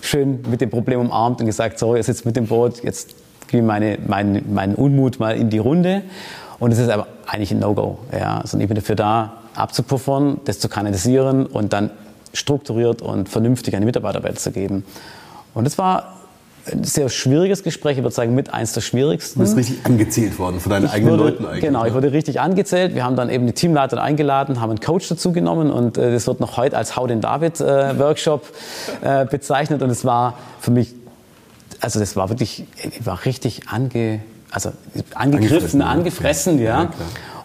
schön 0.00 0.40
mit 0.50 0.60
dem 0.60 0.70
Problem 0.70 1.00
umarmt 1.00 1.40
und 1.40 1.46
gesagt, 1.46 1.78
so, 1.78 1.96
ihr 1.96 2.02
sitzt 2.02 2.26
mit 2.26 2.36
dem 2.36 2.46
Boot, 2.46 2.82
jetzt 2.82 3.14
gebe 3.48 3.62
ich 3.62 3.66
meine, 3.66 3.98
meinen, 4.06 4.52
meinen 4.52 4.74
Unmut 4.74 5.18
mal 5.18 5.36
in 5.36 5.50
die 5.50 5.58
Runde. 5.58 6.02
Und 6.58 6.72
es 6.72 6.78
ist 6.78 6.90
aber 6.90 7.06
eigentlich 7.26 7.50
ein 7.52 7.58
No-Go. 7.58 7.98
Ja, 8.12 8.42
sondern 8.44 8.62
ich 8.62 8.68
bin 8.68 8.76
dafür 8.76 8.96
da, 8.96 9.40
abzupuffern, 9.54 10.40
das 10.44 10.58
zu 10.58 10.68
kanalisieren 10.68 11.46
und 11.46 11.72
dann 11.72 11.90
strukturiert 12.32 13.02
und 13.02 13.28
vernünftig 13.28 13.74
an 13.74 13.80
die 13.80 13.86
Mitarbeiter 13.86 14.22
weiterzugeben. 14.22 14.84
Und 15.54 15.64
das 15.64 15.78
war 15.78 16.20
ein 16.70 16.84
sehr 16.84 17.08
schwieriges 17.08 17.62
Gespräch, 17.62 17.96
ich 17.96 18.02
würde 18.02 18.14
sagen, 18.14 18.34
mit 18.34 18.52
eins 18.52 18.72
der 18.72 18.80
schwierigsten. 18.82 19.40
Du 19.40 19.44
bist 19.44 19.56
richtig 19.56 19.84
angezählt 19.84 20.38
worden 20.38 20.60
von 20.60 20.70
deinen 20.70 20.84
ich 20.86 20.92
eigenen 20.92 21.12
wurde, 21.12 21.24
Leuten 21.24 21.46
eigentlich. 21.46 21.62
Genau, 21.62 21.84
ich 21.86 21.94
wurde 21.94 22.12
richtig 22.12 22.40
angezählt. 22.40 22.94
Wir 22.94 23.04
haben 23.04 23.16
dann 23.16 23.30
eben 23.30 23.46
die 23.46 23.52
Teamleiter 23.52 24.00
eingeladen, 24.00 24.60
haben 24.60 24.70
einen 24.70 24.80
Coach 24.80 25.08
dazu 25.08 25.32
genommen 25.32 25.70
und 25.70 25.96
äh, 25.96 26.12
das 26.12 26.26
wird 26.26 26.40
noch 26.40 26.56
heute 26.56 26.76
als 26.76 26.96
Hau 26.96 27.06
den 27.06 27.20
David 27.20 27.60
äh, 27.60 27.98
Workshop 27.98 28.46
äh, 29.00 29.24
bezeichnet 29.24 29.82
und 29.82 29.90
es 29.90 30.04
war 30.04 30.38
für 30.60 30.70
mich, 30.70 30.94
also 31.80 31.98
das 31.98 32.14
war 32.16 32.28
wirklich, 32.28 32.64
ich 32.76 33.06
war 33.06 33.24
richtig 33.24 33.68
ange, 33.68 34.20
also 34.50 34.70
angegriffen, 35.14 35.80
angefressen, 35.80 35.82
angefressen 35.82 36.58
ja. 36.58 36.64
ja. 36.64 36.82
ja 36.82 36.90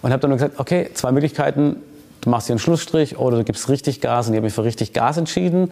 und 0.01 0.11
habe 0.11 0.21
dann 0.21 0.31
gesagt, 0.31 0.59
okay, 0.59 0.91
zwei 0.93 1.11
Möglichkeiten, 1.11 1.77
du 2.25 2.29
machst 2.29 2.47
hier 2.47 2.53
einen 2.53 2.59
Schlussstrich 2.59 3.17
oder 3.17 3.37
du 3.37 3.43
gibst 3.45 3.69
richtig 3.69 4.01
Gas 4.01 4.27
und 4.27 4.33
ich 4.33 4.37
habe 4.37 4.45
mich 4.45 4.53
für 4.53 4.65
richtig 4.65 4.91
Gas 4.91 5.17
entschieden 5.17 5.71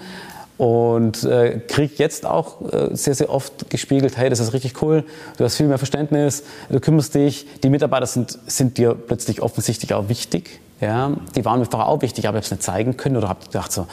und 0.57 1.23
äh, 1.23 1.59
kriege 1.67 1.95
jetzt 1.97 2.25
auch 2.25 2.61
äh, 2.71 2.95
sehr, 2.95 3.15
sehr 3.15 3.29
oft 3.29 3.69
gespiegelt, 3.69 4.17
hey, 4.17 4.29
das 4.29 4.39
ist 4.39 4.53
richtig 4.53 4.81
cool, 4.81 5.03
du 5.37 5.43
hast 5.43 5.57
viel 5.57 5.67
mehr 5.67 5.79
Verständnis, 5.79 6.43
du 6.69 6.79
kümmerst 6.79 7.15
dich, 7.15 7.47
die 7.63 7.69
Mitarbeiter 7.69 8.05
sind, 8.05 8.37
sind 8.45 8.77
dir 8.77 8.93
plötzlich 8.93 9.41
offensichtlich 9.41 9.93
auch 9.93 10.09
wichtig. 10.09 10.61
Ja, 10.81 11.11
die 11.35 11.45
waren 11.45 11.59
mir 11.59 11.65
vorher 11.65 11.87
auch 11.87 12.01
wichtig, 12.01 12.27
aber 12.27 12.37
ich 12.37 12.43
habe 12.43 12.45
es 12.45 12.51
nicht 12.51 12.63
zeigen 12.63 12.97
können 12.97 13.15
oder 13.15 13.29
habe 13.29 13.45
gedacht 13.45 13.71
so, 13.71 13.87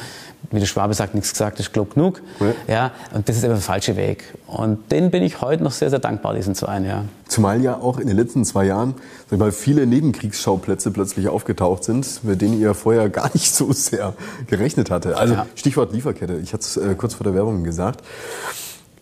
wie 0.50 0.58
der 0.58 0.66
Schwabe 0.66 0.94
sagt, 0.94 1.14
nichts 1.14 1.30
gesagt 1.30 1.60
ist 1.60 1.72
klug 1.72 1.94
genug. 1.94 2.20
Ja. 2.40 2.74
ja. 2.74 2.90
und 3.14 3.28
das 3.28 3.36
ist 3.36 3.44
eben 3.44 3.52
der 3.52 3.62
falsche 3.62 3.96
Weg. 3.96 4.34
Und 4.46 4.90
den 4.90 5.10
bin 5.10 5.22
ich 5.22 5.40
heute 5.40 5.62
noch 5.62 5.70
sehr, 5.70 5.90
sehr 5.90 6.00
dankbar, 6.00 6.34
diesen 6.34 6.54
Zweien, 6.54 6.84
ja. 6.84 7.04
Zumal 7.28 7.60
ja 7.62 7.76
auch 7.76 7.98
in 7.98 8.08
den 8.08 8.16
letzten 8.16 8.44
zwei 8.44 8.64
Jahren 8.64 8.94
sag 9.30 9.38
mal, 9.38 9.52
viele 9.52 9.86
Nebenkriegsschauplätze 9.86 10.90
plötzlich 10.90 11.28
aufgetaucht 11.28 11.84
sind, 11.84 12.24
mit 12.24 12.40
denen 12.40 12.60
ihr 12.60 12.74
vorher 12.74 13.08
gar 13.08 13.30
nicht 13.34 13.54
so 13.54 13.72
sehr 13.72 14.14
gerechnet 14.48 14.90
hatte. 14.90 15.16
Also 15.16 15.34
ja. 15.34 15.46
Stichwort 15.54 15.92
Lieferkette, 15.92 16.38
ich 16.42 16.52
hatte 16.52 16.62
es 16.62 16.76
äh, 16.76 16.94
kurz 16.96 17.14
vor 17.14 17.24
der 17.24 17.34
Werbung 17.34 17.62
gesagt. 17.62 18.02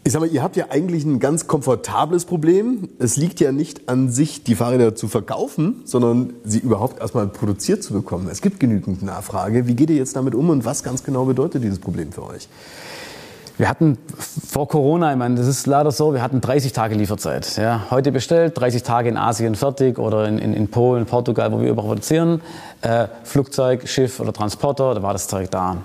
Ich 0.04 0.12
sag 0.12 0.20
mal, 0.20 0.30
ihr 0.30 0.42
habt 0.42 0.56
ja 0.56 0.66
eigentlich 0.70 1.04
ein 1.04 1.18
ganz 1.18 1.46
komfortables 1.46 2.24
Problem. 2.24 2.88
Es 2.98 3.16
liegt 3.16 3.40
ja 3.40 3.52
nicht 3.52 3.88
an 3.88 4.10
sich, 4.10 4.42
die 4.42 4.54
Fahrräder 4.54 4.94
zu 4.94 5.06
verkaufen, 5.08 5.82
sondern 5.84 6.32
sie 6.44 6.60
überhaupt 6.60 7.00
erstmal 7.00 7.26
produziert 7.26 7.82
zu 7.82 7.92
bekommen. 7.92 8.28
Es 8.30 8.40
gibt 8.40 8.58
genügend 8.58 9.02
Nachfrage. 9.02 9.66
Wie 9.66 9.74
geht 9.74 9.90
ihr 9.90 9.96
jetzt 9.96 10.16
damit 10.16 10.34
um 10.34 10.48
und 10.48 10.64
was 10.64 10.82
ganz 10.82 11.04
genau 11.04 11.26
bedeutet 11.26 11.62
dieses 11.62 11.78
Problem 11.78 12.12
für 12.12 12.24
euch? 12.24 12.48
Wir 13.58 13.68
hatten 13.68 13.98
vor 14.46 14.68
Corona, 14.68 15.10
ich 15.10 15.18
meine, 15.18 15.34
das 15.34 15.48
ist 15.48 15.66
leider 15.66 15.90
so, 15.90 16.14
wir 16.14 16.22
hatten 16.22 16.40
30 16.40 16.72
Tage 16.72 16.94
Lieferzeit. 16.94 17.56
Ja, 17.56 17.86
heute 17.90 18.12
bestellt, 18.12 18.56
30 18.56 18.84
Tage 18.84 19.08
in 19.08 19.16
Asien 19.16 19.56
fertig 19.56 19.98
oder 19.98 20.28
in, 20.28 20.38
in, 20.38 20.54
in 20.54 20.68
Polen, 20.68 21.06
Portugal, 21.06 21.50
wo 21.50 21.60
wir 21.60 21.68
überall 21.68 21.88
produzieren. 21.88 22.40
Äh, 22.82 23.08
Flugzeug, 23.24 23.88
Schiff 23.88 24.20
oder 24.20 24.32
Transporter, 24.32 24.94
da 24.94 25.02
war 25.02 25.12
das 25.12 25.26
Zeug 25.26 25.50
da. 25.50 25.78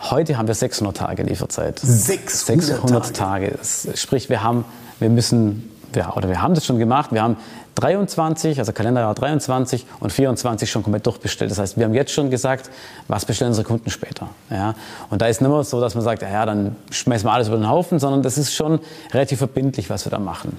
Heute 0.00 0.38
haben 0.38 0.46
wir 0.46 0.54
600 0.54 0.96
Tage 0.96 1.22
Lieferzeit. 1.24 1.78
600, 1.80 2.64
600 2.64 3.16
Tage. 3.16 3.52
Tage. 3.52 3.96
Sprich, 3.96 4.28
wir 4.28 4.42
haben, 4.42 4.64
wir 5.00 5.10
müssen, 5.10 5.70
wir, 5.92 6.16
oder 6.16 6.28
wir 6.28 6.40
haben 6.40 6.54
das 6.54 6.64
schon 6.64 6.78
gemacht. 6.78 7.12
Wir 7.12 7.22
haben 7.22 7.36
23, 7.74 8.58
also 8.58 8.72
Kalenderjahr 8.72 9.14
23 9.14 9.86
und 10.00 10.12
24 10.12 10.70
schon 10.70 10.82
komplett 10.82 11.06
durchbestellt. 11.06 11.50
Das 11.50 11.58
heißt, 11.58 11.76
wir 11.76 11.84
haben 11.84 11.94
jetzt 11.94 12.12
schon 12.12 12.30
gesagt, 12.30 12.70
was 13.08 13.24
bestellen 13.24 13.50
unsere 13.50 13.66
Kunden 13.66 13.90
später. 13.90 14.28
Ja? 14.50 14.74
Und 15.10 15.22
da 15.22 15.26
ist 15.26 15.40
nicht 15.40 15.50
mehr 15.50 15.64
so, 15.64 15.80
dass 15.80 15.94
man 15.94 16.04
sagt, 16.04 16.22
ja, 16.22 16.46
dann 16.46 16.76
schmeißen 16.90 17.26
wir 17.26 17.32
alles 17.32 17.48
über 17.48 17.56
den 17.56 17.68
Haufen, 17.68 17.98
sondern 17.98 18.22
das 18.22 18.38
ist 18.38 18.54
schon 18.54 18.80
relativ 19.12 19.38
verbindlich, 19.38 19.90
was 19.90 20.06
wir 20.06 20.10
da 20.10 20.18
machen. 20.18 20.56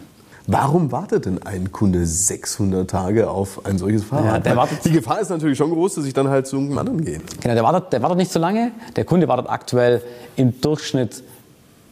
Warum 0.51 0.91
wartet 0.91 1.27
denn 1.27 1.43
ein 1.43 1.71
Kunde 1.71 2.07
600 2.07 2.89
Tage 2.89 3.29
auf 3.29 3.67
ein 3.67 3.77
solches 3.77 4.03
Fahrrad? 4.03 4.47
Ja, 4.47 4.67
die 4.83 4.91
Gefahr 4.91 5.19
ist 5.19 5.29
natürlich 5.29 5.59
schon 5.59 5.69
groß, 5.69 5.93
dass 5.93 6.05
ich 6.05 6.13
dann 6.15 6.27
halt 6.27 6.47
zu 6.47 6.55
irgendeinem 6.55 6.79
anderen 6.79 7.05
gehe. 7.05 7.21
Genau, 7.39 7.53
der 7.53 7.63
wartet, 7.63 7.93
der 7.93 8.01
wartet 8.01 8.17
nicht 8.17 8.31
so 8.31 8.39
lange. 8.39 8.71
Der 8.95 9.05
Kunde 9.05 9.27
wartet 9.27 9.47
aktuell 9.47 10.01
im 10.35 10.59
Durchschnitt 10.59 11.21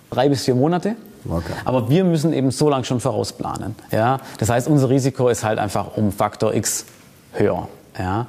drei 0.10 0.28
bis 0.28 0.46
vier 0.46 0.56
Monate. 0.56 0.96
Okay. 1.30 1.54
Aber 1.66 1.88
wir 1.88 2.04
müssen 2.04 2.34
eben 2.34 2.50
so 2.50 2.68
lange 2.68 2.84
schon 2.84 3.00
vorausplanen. 3.00 3.76
Ja? 3.92 4.22
Das 4.40 4.50
heißt, 4.50 4.68
unser 4.68 4.90
Risiko 4.90 5.30
ist 5.30 5.44
halt 5.44 5.60
einfach 5.60 5.96
um 5.96 6.12
Faktor 6.12 6.56
X 6.56 6.86
höher. 7.34 7.68
Ja? 7.96 8.26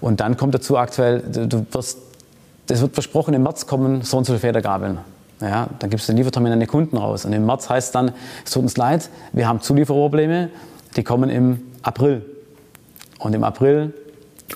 Und 0.00 0.20
dann 0.20 0.38
kommt 0.38 0.54
dazu 0.54 0.78
aktuell, 0.78 1.20
du 1.20 1.66
wirst, 1.70 1.98
das 2.66 2.80
wird 2.80 2.94
versprochen, 2.94 3.34
im 3.34 3.42
März 3.42 3.66
kommen 3.66 4.00
so 4.00 4.16
und 4.16 4.24
so 4.24 4.32
viele 4.32 4.40
Federgabeln. 4.40 5.00
Ja, 5.40 5.68
dann 5.78 5.90
gibst 5.90 6.06
du 6.06 6.12
den 6.12 6.18
Liefertermin 6.18 6.52
an 6.52 6.60
den 6.60 6.68
Kunden 6.68 6.96
raus. 6.96 7.24
Und 7.24 7.32
im 7.32 7.46
März 7.46 7.68
heißt 7.68 7.94
dann, 7.94 8.12
es 8.44 8.50
tut 8.50 8.62
uns 8.62 8.76
leid, 8.76 9.08
wir 9.32 9.48
haben 9.48 9.60
Zulieferprobleme, 9.60 10.50
die 10.96 11.04
kommen 11.04 11.30
im 11.30 11.62
April. 11.82 12.24
Und 13.18 13.34
im 13.34 13.44
April, 13.44 13.94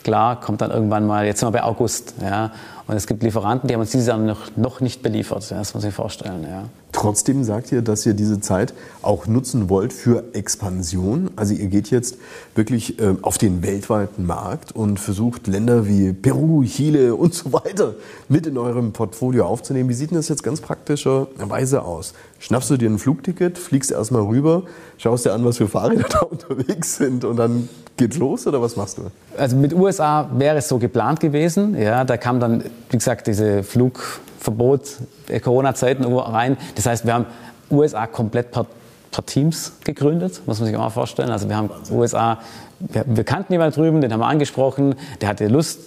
klar, 0.02 0.40
kommt 0.40 0.60
dann 0.60 0.70
irgendwann 0.70 1.06
mal, 1.06 1.26
jetzt 1.26 1.40
sind 1.40 1.48
wir 1.48 1.52
bei 1.52 1.62
August. 1.62 2.14
Ja, 2.20 2.52
und 2.86 2.96
es 2.96 3.06
gibt 3.06 3.22
Lieferanten, 3.22 3.66
die 3.66 3.74
haben 3.74 3.80
uns 3.80 3.92
dieses 3.92 4.08
Jahr 4.08 4.18
noch, 4.18 4.56
noch 4.56 4.80
nicht 4.80 5.02
beliefert. 5.02 5.50
Das 5.50 5.72
muss 5.72 5.82
sich 5.82 5.94
vorstellen. 5.94 6.42
Ja. 6.42 6.64
Trotzdem 6.92 7.42
sagt 7.42 7.72
ihr, 7.72 7.80
dass 7.80 8.04
ihr 8.04 8.12
diese 8.12 8.40
Zeit 8.40 8.74
auch 9.00 9.26
nutzen 9.26 9.70
wollt 9.70 9.92
für 9.92 10.24
Expansion. 10.34 11.30
Also 11.34 11.54
ihr 11.54 11.66
geht 11.68 11.90
jetzt 11.90 12.18
wirklich 12.54 13.00
äh, 13.00 13.16
auf 13.22 13.38
den 13.38 13.62
weltweiten 13.62 14.26
Markt 14.26 14.72
und 14.72 15.00
versucht 15.00 15.46
Länder 15.46 15.88
wie 15.88 16.12
Peru, 16.12 16.62
Chile 16.64 17.14
und 17.14 17.32
so 17.34 17.54
weiter 17.54 17.94
mit 18.28 18.46
in 18.46 18.58
eurem 18.58 18.92
Portfolio 18.92 19.46
aufzunehmen. 19.46 19.88
Wie 19.88 19.94
sieht 19.94 20.10
denn 20.10 20.18
das 20.18 20.28
jetzt 20.28 20.42
ganz 20.42 20.60
praktischerweise 20.60 21.82
aus? 21.82 22.12
Schnappst 22.38 22.68
du 22.70 22.76
dir 22.76 22.90
ein 22.90 22.98
Flugticket, 22.98 23.56
fliegst 23.56 23.90
erstmal 23.90 24.22
rüber, 24.22 24.64
schaust 24.98 25.24
dir 25.24 25.32
an, 25.32 25.42
was 25.44 25.56
für 25.56 25.68
Fahrräder 25.68 26.06
da 26.10 26.20
unterwegs 26.20 26.96
sind 26.96 27.24
und 27.24 27.36
dann 27.36 27.68
geht's 27.96 28.18
los 28.18 28.46
oder 28.46 28.60
was 28.60 28.76
machst 28.76 28.98
du? 28.98 29.10
Also 29.36 29.56
mit 29.56 29.72
USA 29.72 30.28
wäre 30.32 30.58
es 30.58 30.68
so 30.68 30.78
geplant 30.78 31.20
gewesen. 31.20 31.80
Ja, 31.80 32.04
da 32.04 32.16
kam 32.16 32.40
dann, 32.40 32.64
wie 32.90 32.96
gesagt, 32.96 33.26
diese 33.26 33.62
Flug 33.62 34.20
Verbot 34.44 34.82
äh, 35.28 35.40
Corona-Zeiten 35.40 36.04
rein. 36.04 36.56
Das 36.74 36.86
heißt, 36.86 37.06
wir 37.06 37.14
haben 37.14 37.26
USA 37.70 38.06
komplett 38.06 38.50
per, 38.50 38.66
per, 39.10 39.24
Teams 39.24 39.72
gegründet, 39.84 40.42
muss 40.46 40.58
man 40.58 40.66
sich 40.66 40.76
auch 40.76 40.80
mal 40.80 40.90
vorstellen. 40.90 41.30
Also 41.30 41.48
wir 41.48 41.56
haben 41.56 41.70
USA, 41.90 42.38
wir, 42.78 43.04
wir 43.06 43.24
kannten 43.24 43.52
jemanden 43.52 43.74
drüben, 43.74 44.00
den 44.00 44.12
haben 44.12 44.20
wir 44.20 44.26
angesprochen, 44.26 44.96
der 45.20 45.28
hatte 45.28 45.48
Lust, 45.48 45.80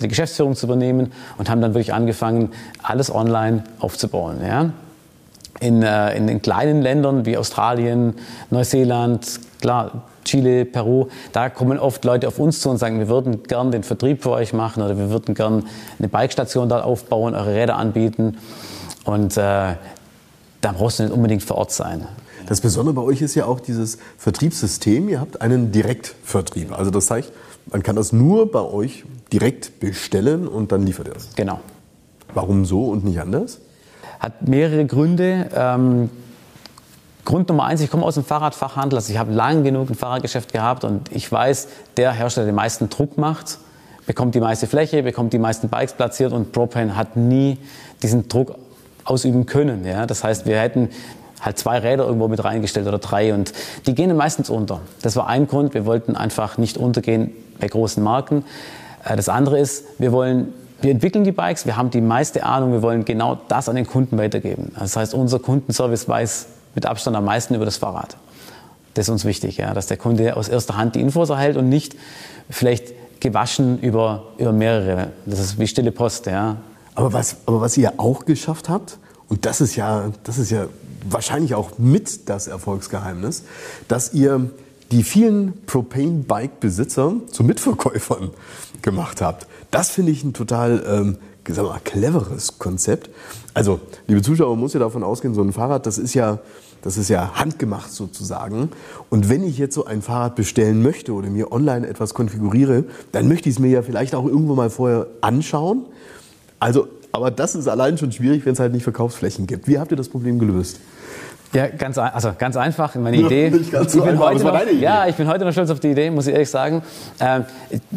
die 0.00 0.08
Geschäftsführung 0.08 0.54
zu 0.54 0.66
übernehmen 0.66 1.12
und 1.38 1.50
haben 1.50 1.60
dann 1.60 1.74
wirklich 1.74 1.94
angefangen, 1.94 2.52
alles 2.82 3.12
online 3.12 3.64
aufzubauen. 3.80 4.36
Ja? 4.46 4.70
In, 5.60 5.82
äh, 5.82 6.16
in 6.16 6.26
den 6.26 6.42
kleinen 6.42 6.82
Ländern 6.82 7.26
wie 7.26 7.36
Australien, 7.36 8.14
Neuseeland, 8.50 9.40
klar, 9.60 10.02
Chile, 10.24 10.64
Peru, 10.64 11.08
da 11.32 11.48
kommen 11.48 11.78
oft 11.78 12.04
Leute 12.04 12.28
auf 12.28 12.38
uns 12.38 12.60
zu 12.60 12.70
und 12.70 12.78
sagen, 12.78 12.98
wir 12.98 13.08
würden 13.08 13.42
gern 13.42 13.70
den 13.70 13.82
Vertrieb 13.82 14.22
für 14.22 14.30
euch 14.30 14.52
machen 14.52 14.82
oder 14.82 14.98
wir 14.98 15.10
würden 15.10 15.34
gern 15.34 15.64
eine 15.98 16.08
Bikestation 16.08 16.68
da 16.68 16.82
aufbauen, 16.82 17.34
eure 17.34 17.54
Räder 17.54 17.76
anbieten. 17.76 18.38
Und 19.04 19.36
äh, 19.36 19.74
da 20.60 20.72
brauchst 20.72 20.98
du 20.98 21.04
nicht 21.04 21.12
unbedingt 21.12 21.42
vor 21.42 21.58
Ort 21.58 21.72
sein. 21.72 22.06
Das 22.46 22.60
Besondere 22.60 22.94
bei 22.94 23.02
euch 23.02 23.22
ist 23.22 23.34
ja 23.34 23.46
auch 23.46 23.60
dieses 23.60 23.98
Vertriebssystem. 24.18 25.08
Ihr 25.08 25.20
habt 25.20 25.40
einen 25.40 25.72
Direktvertrieb. 25.72 26.76
Also 26.76 26.90
das 26.90 27.10
heißt, 27.10 27.32
man 27.70 27.82
kann 27.82 27.96
das 27.96 28.12
nur 28.12 28.50
bei 28.50 28.60
euch 28.60 29.04
direkt 29.32 29.80
bestellen 29.80 30.46
und 30.46 30.70
dann 30.72 30.84
liefert 30.84 31.08
ihr 31.08 31.16
es. 31.16 31.34
Genau. 31.36 31.60
Warum 32.34 32.64
so 32.64 32.86
und 32.86 33.04
nicht 33.04 33.20
anders? 33.20 33.60
Hat 34.20 34.46
mehrere 34.46 34.84
Gründe. 34.86 35.48
Ähm, 35.54 36.10
Grund 37.24 37.48
Nummer 37.48 37.64
eins, 37.64 37.80
ich 37.80 37.90
komme 37.90 38.04
aus 38.04 38.14
dem 38.14 38.24
Fahrradfachhandel, 38.24 38.98
also 38.98 39.12
ich 39.12 39.18
habe 39.18 39.32
lange 39.32 39.62
genug 39.62 39.88
ein 39.90 39.94
Fahrradgeschäft 39.94 40.52
gehabt 40.52 40.84
und 40.84 41.10
ich 41.10 41.30
weiß, 41.30 41.68
der 41.96 42.12
Hersteller, 42.12 42.46
der 42.46 42.52
den 42.52 42.56
meisten 42.56 42.90
Druck 42.90 43.16
macht, 43.16 43.58
bekommt 44.06 44.34
die 44.34 44.40
meiste 44.40 44.66
Fläche, 44.66 45.02
bekommt 45.02 45.32
die 45.32 45.38
meisten 45.38 45.68
Bikes 45.68 45.94
platziert 45.94 46.32
und 46.32 46.52
Propane 46.52 46.96
hat 46.96 47.16
nie 47.16 47.58
diesen 48.02 48.28
Druck 48.28 48.56
ausüben 49.04 49.46
können. 49.46 49.86
Ja? 49.86 50.06
Das 50.06 50.22
heißt, 50.22 50.44
wir 50.44 50.58
hätten 50.58 50.90
halt 51.40 51.58
zwei 51.58 51.78
Räder 51.78 52.04
irgendwo 52.04 52.28
mit 52.28 52.42
reingestellt 52.44 52.86
oder 52.86 52.98
drei 52.98 53.32
und 53.32 53.52
die 53.86 53.94
gehen 53.94 54.14
meistens 54.16 54.50
unter. 54.50 54.80
Das 55.02 55.16
war 55.16 55.26
ein 55.26 55.46
Grund, 55.46 55.74
wir 55.74 55.86
wollten 55.86 56.16
einfach 56.16 56.58
nicht 56.58 56.76
untergehen 56.76 57.32
bei 57.58 57.68
großen 57.68 58.02
Marken. 58.02 58.44
Äh, 59.04 59.16
das 59.16 59.28
andere 59.28 59.58
ist, 59.58 59.84
wir 59.98 60.12
wollen 60.12 60.52
wir 60.80 60.90
entwickeln 60.90 61.24
die 61.24 61.32
Bikes, 61.32 61.64
wir 61.64 61.78
haben 61.78 61.88
die 61.88 62.02
meiste 62.02 62.44
Ahnung, 62.44 62.72
wir 62.72 62.82
wollen 62.82 63.06
genau 63.06 63.38
das 63.48 63.70
an 63.70 63.76
den 63.76 63.86
Kunden 63.86 64.18
weitergeben. 64.18 64.72
Das 64.78 64.96
heißt, 64.96 65.14
unser 65.14 65.38
Kundenservice 65.38 66.06
weiß 66.06 66.46
mit 66.74 66.86
Abstand 66.86 67.16
am 67.16 67.24
meisten 67.24 67.54
über 67.54 67.64
das 67.64 67.76
Fahrrad. 67.76 68.16
Das 68.94 69.06
ist 69.06 69.10
uns 69.10 69.24
wichtig, 69.24 69.56
ja, 69.56 69.74
dass 69.74 69.86
der 69.86 69.96
Kunde 69.96 70.36
aus 70.36 70.48
erster 70.48 70.76
Hand 70.76 70.94
die 70.94 71.00
Infos 71.00 71.30
erhält 71.30 71.56
und 71.56 71.68
nicht 71.68 71.96
vielleicht 72.48 72.92
gewaschen 73.20 73.80
über, 73.80 74.24
über 74.38 74.52
mehrere. 74.52 75.12
Das 75.26 75.40
ist 75.40 75.58
wie 75.58 75.66
stille 75.66 75.92
Post. 75.92 76.26
Ja. 76.26 76.58
Aber 76.94 77.12
was, 77.12 77.36
aber 77.46 77.60
was 77.60 77.76
ihr 77.76 77.94
auch 77.96 78.24
geschafft 78.24 78.68
habt, 78.68 78.98
und 79.28 79.46
das 79.46 79.60
ist 79.60 79.74
ja, 79.74 80.12
das 80.22 80.38
ist 80.38 80.50
ja 80.50 80.66
wahrscheinlich 81.08 81.54
auch 81.54 81.78
mit 81.78 82.28
das 82.28 82.46
Erfolgsgeheimnis, 82.46 83.44
dass 83.88 84.12
ihr 84.14 84.50
die 84.90 85.02
vielen 85.02 85.64
Propane-Bike-Besitzer 85.66 87.14
zu 87.30 87.42
Mitverkäufern 87.42 88.30
gemacht 88.82 89.20
habt. 89.20 89.46
Das 89.70 89.90
finde 89.90 90.12
ich 90.12 90.22
ein 90.22 90.34
total 90.34 90.84
ähm, 90.86 91.18
sag 91.48 91.64
mal, 91.64 91.80
cleveres 91.84 92.58
Konzept. 92.58 93.10
Also, 93.52 93.80
liebe 94.06 94.22
Zuschauer, 94.22 94.50
man 94.50 94.60
muss 94.60 94.74
ja 94.74 94.80
davon 94.80 95.02
ausgehen, 95.02 95.34
so 95.34 95.42
ein 95.42 95.52
Fahrrad, 95.52 95.86
das 95.86 95.98
ist 95.98 96.14
ja, 96.14 96.38
das 96.82 96.96
ist 96.96 97.08
ja 97.08 97.32
handgemacht 97.34 97.90
sozusagen. 97.92 98.70
Und 99.10 99.28
wenn 99.28 99.44
ich 99.44 99.58
jetzt 99.58 99.74
so 99.74 99.84
ein 99.84 100.02
Fahrrad 100.02 100.36
bestellen 100.36 100.82
möchte 100.82 101.12
oder 101.12 101.28
mir 101.30 101.52
online 101.52 101.86
etwas 101.86 102.14
konfiguriere, 102.14 102.84
dann 103.12 103.28
möchte 103.28 103.48
ich 103.48 103.56
es 103.56 103.58
mir 103.58 103.70
ja 103.70 103.82
vielleicht 103.82 104.14
auch 104.14 104.26
irgendwo 104.26 104.54
mal 104.54 104.70
vorher 104.70 105.06
anschauen. 105.20 105.86
Also, 106.58 106.88
aber 107.12 107.30
das 107.30 107.54
ist 107.54 107.68
allein 107.68 107.96
schon 107.96 108.10
schwierig, 108.10 108.44
wenn 108.44 108.54
es 108.54 108.58
halt 108.58 108.72
nicht 108.72 108.82
Verkaufsflächen 108.82 109.46
gibt. 109.46 109.68
Wie 109.68 109.78
habt 109.78 109.90
ihr 109.92 109.96
das 109.96 110.08
Problem 110.08 110.38
gelöst? 110.38 110.80
Ja, 111.54 111.68
ganz, 111.68 111.96
also 111.98 112.32
ganz 112.36 112.56
einfach. 112.56 112.94
Meine 112.96 113.16
Idee. 113.16 113.50
Nicht 113.50 113.70
ganz 113.70 113.92
so 113.92 113.98
ich 113.98 114.04
bin 114.04 114.14
einfach, 114.14 114.30
heute 114.30 114.44
noch, 114.44 114.62
Idee. 114.62 114.80
Ja, 114.80 115.06
ich 115.06 115.14
bin 115.14 115.28
heute 115.28 115.44
noch 115.44 115.52
stolz 115.52 115.70
auf 115.70 115.78
die 115.78 115.92
Idee, 115.92 116.10
muss 116.10 116.26
ich 116.26 116.32
ehrlich 116.32 116.50
sagen. 116.50 116.82
Ähm, 117.20 117.44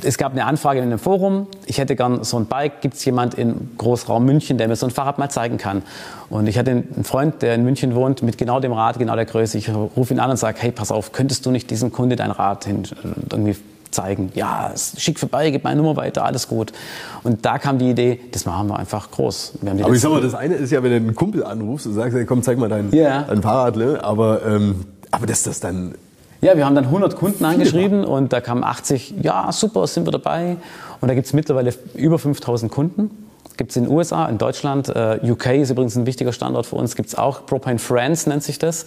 es 0.03 0.17
gab 0.17 0.31
eine 0.31 0.45
Anfrage 0.45 0.79
in 0.79 0.85
einem 0.85 0.99
Forum. 0.99 1.47
Ich 1.65 1.79
hätte 1.79 1.95
gern 1.95 2.23
so 2.23 2.37
ein 2.37 2.45
Bike. 2.45 2.81
Gibt 2.81 2.93
es 2.95 3.05
jemand 3.05 3.33
in 3.33 3.71
Großraum 3.77 4.23
München, 4.23 4.59
der 4.59 4.67
mir 4.67 4.75
so 4.75 4.85
ein 4.85 4.91
Fahrrad 4.91 5.17
mal 5.17 5.29
zeigen 5.29 5.57
kann? 5.57 5.81
Und 6.29 6.47
ich 6.47 6.57
hatte 6.59 6.71
einen 6.71 7.03
Freund, 7.03 7.41
der 7.41 7.55
in 7.55 7.63
München 7.63 7.95
wohnt, 7.95 8.21
mit 8.21 8.37
genau 8.37 8.59
dem 8.59 8.73
Rad, 8.73 8.99
genau 8.99 9.15
der 9.15 9.25
Größe. 9.25 9.57
Ich 9.57 9.69
rufe 9.73 10.13
ihn 10.13 10.19
an 10.19 10.29
und 10.29 10.37
sage, 10.37 10.57
hey, 10.59 10.71
pass 10.71 10.91
auf, 10.91 11.11
könntest 11.11 11.45
du 11.45 11.51
nicht 11.51 11.71
diesem 11.71 11.91
Kunde 11.91 12.15
dein 12.15 12.31
Rad 12.31 12.65
hin, 12.65 12.83
irgendwie 13.31 13.55
zeigen. 13.91 14.31
Ja, 14.35 14.71
schick 14.75 15.19
vorbei, 15.19 15.49
gib 15.51 15.63
meine 15.63 15.81
Nummer 15.81 15.95
weiter, 15.95 16.25
alles 16.25 16.47
gut. 16.47 16.71
Und 17.23 17.45
da 17.45 17.57
kam 17.57 17.77
die 17.77 17.89
Idee, 17.89 18.19
das 18.31 18.45
machen 18.45 18.67
wir 18.67 18.77
einfach 18.77 19.11
groß. 19.11 19.53
Wir 19.61 19.85
Aber 19.85 19.93
ich 19.93 20.01
sag 20.01 20.11
mal, 20.11 20.21
das 20.21 20.35
eine 20.35 20.55
ist 20.55 20.71
ja, 20.71 20.83
wenn 20.83 20.91
du 20.91 20.95
einen 20.97 21.15
Kumpel 21.15 21.43
anrufst 21.43 21.87
und 21.87 21.93
sagst, 21.93 22.15
hey, 22.15 22.25
komm, 22.25 22.43
zeig 22.43 22.57
mal 22.57 22.69
dein, 22.69 22.93
yeah. 22.93 23.23
dein 23.23 23.41
Fahrrad, 23.41 23.75
ne? 23.75 23.99
aber, 24.03 24.45
ähm, 24.45 24.85
aber 25.11 25.25
dass 25.25 25.43
das 25.43 25.59
dann... 25.59 25.95
Ja, 26.41 26.55
wir 26.55 26.65
haben 26.65 26.75
dann 26.75 26.85
100 26.85 27.15
Kunden 27.15 27.43
angeschrieben 27.45 28.03
ja. 28.03 28.07
und 28.07 28.31
da 28.31 28.41
kamen 28.41 28.63
80, 28.63 29.15
ja, 29.23 29.51
super, 29.51 29.87
sind 29.87 30.05
wir 30.05 30.11
dabei. 30.11 30.57
Und 31.01 31.07
da 31.07 31.15
gibt 31.15 31.25
es 31.25 31.33
mittlerweile 31.33 31.73
über 31.95 32.19
5000 32.19 32.71
Kunden. 32.71 33.27
Gibt 33.57 33.71
es 33.71 33.77
in 33.77 33.85
den 33.85 33.91
USA, 33.91 34.27
in 34.27 34.37
Deutschland, 34.37 34.87
äh, 34.89 35.19
UK 35.23 35.47
ist 35.55 35.71
übrigens 35.71 35.95
ein 35.95 36.05
wichtiger 36.05 36.31
Standort 36.31 36.67
für 36.67 36.75
uns, 36.75 36.95
gibt 36.95 37.09
es 37.09 37.15
auch 37.15 37.47
Propane 37.47 37.79
Friends 37.79 38.27
nennt 38.27 38.43
sich 38.43 38.59
das. 38.59 38.85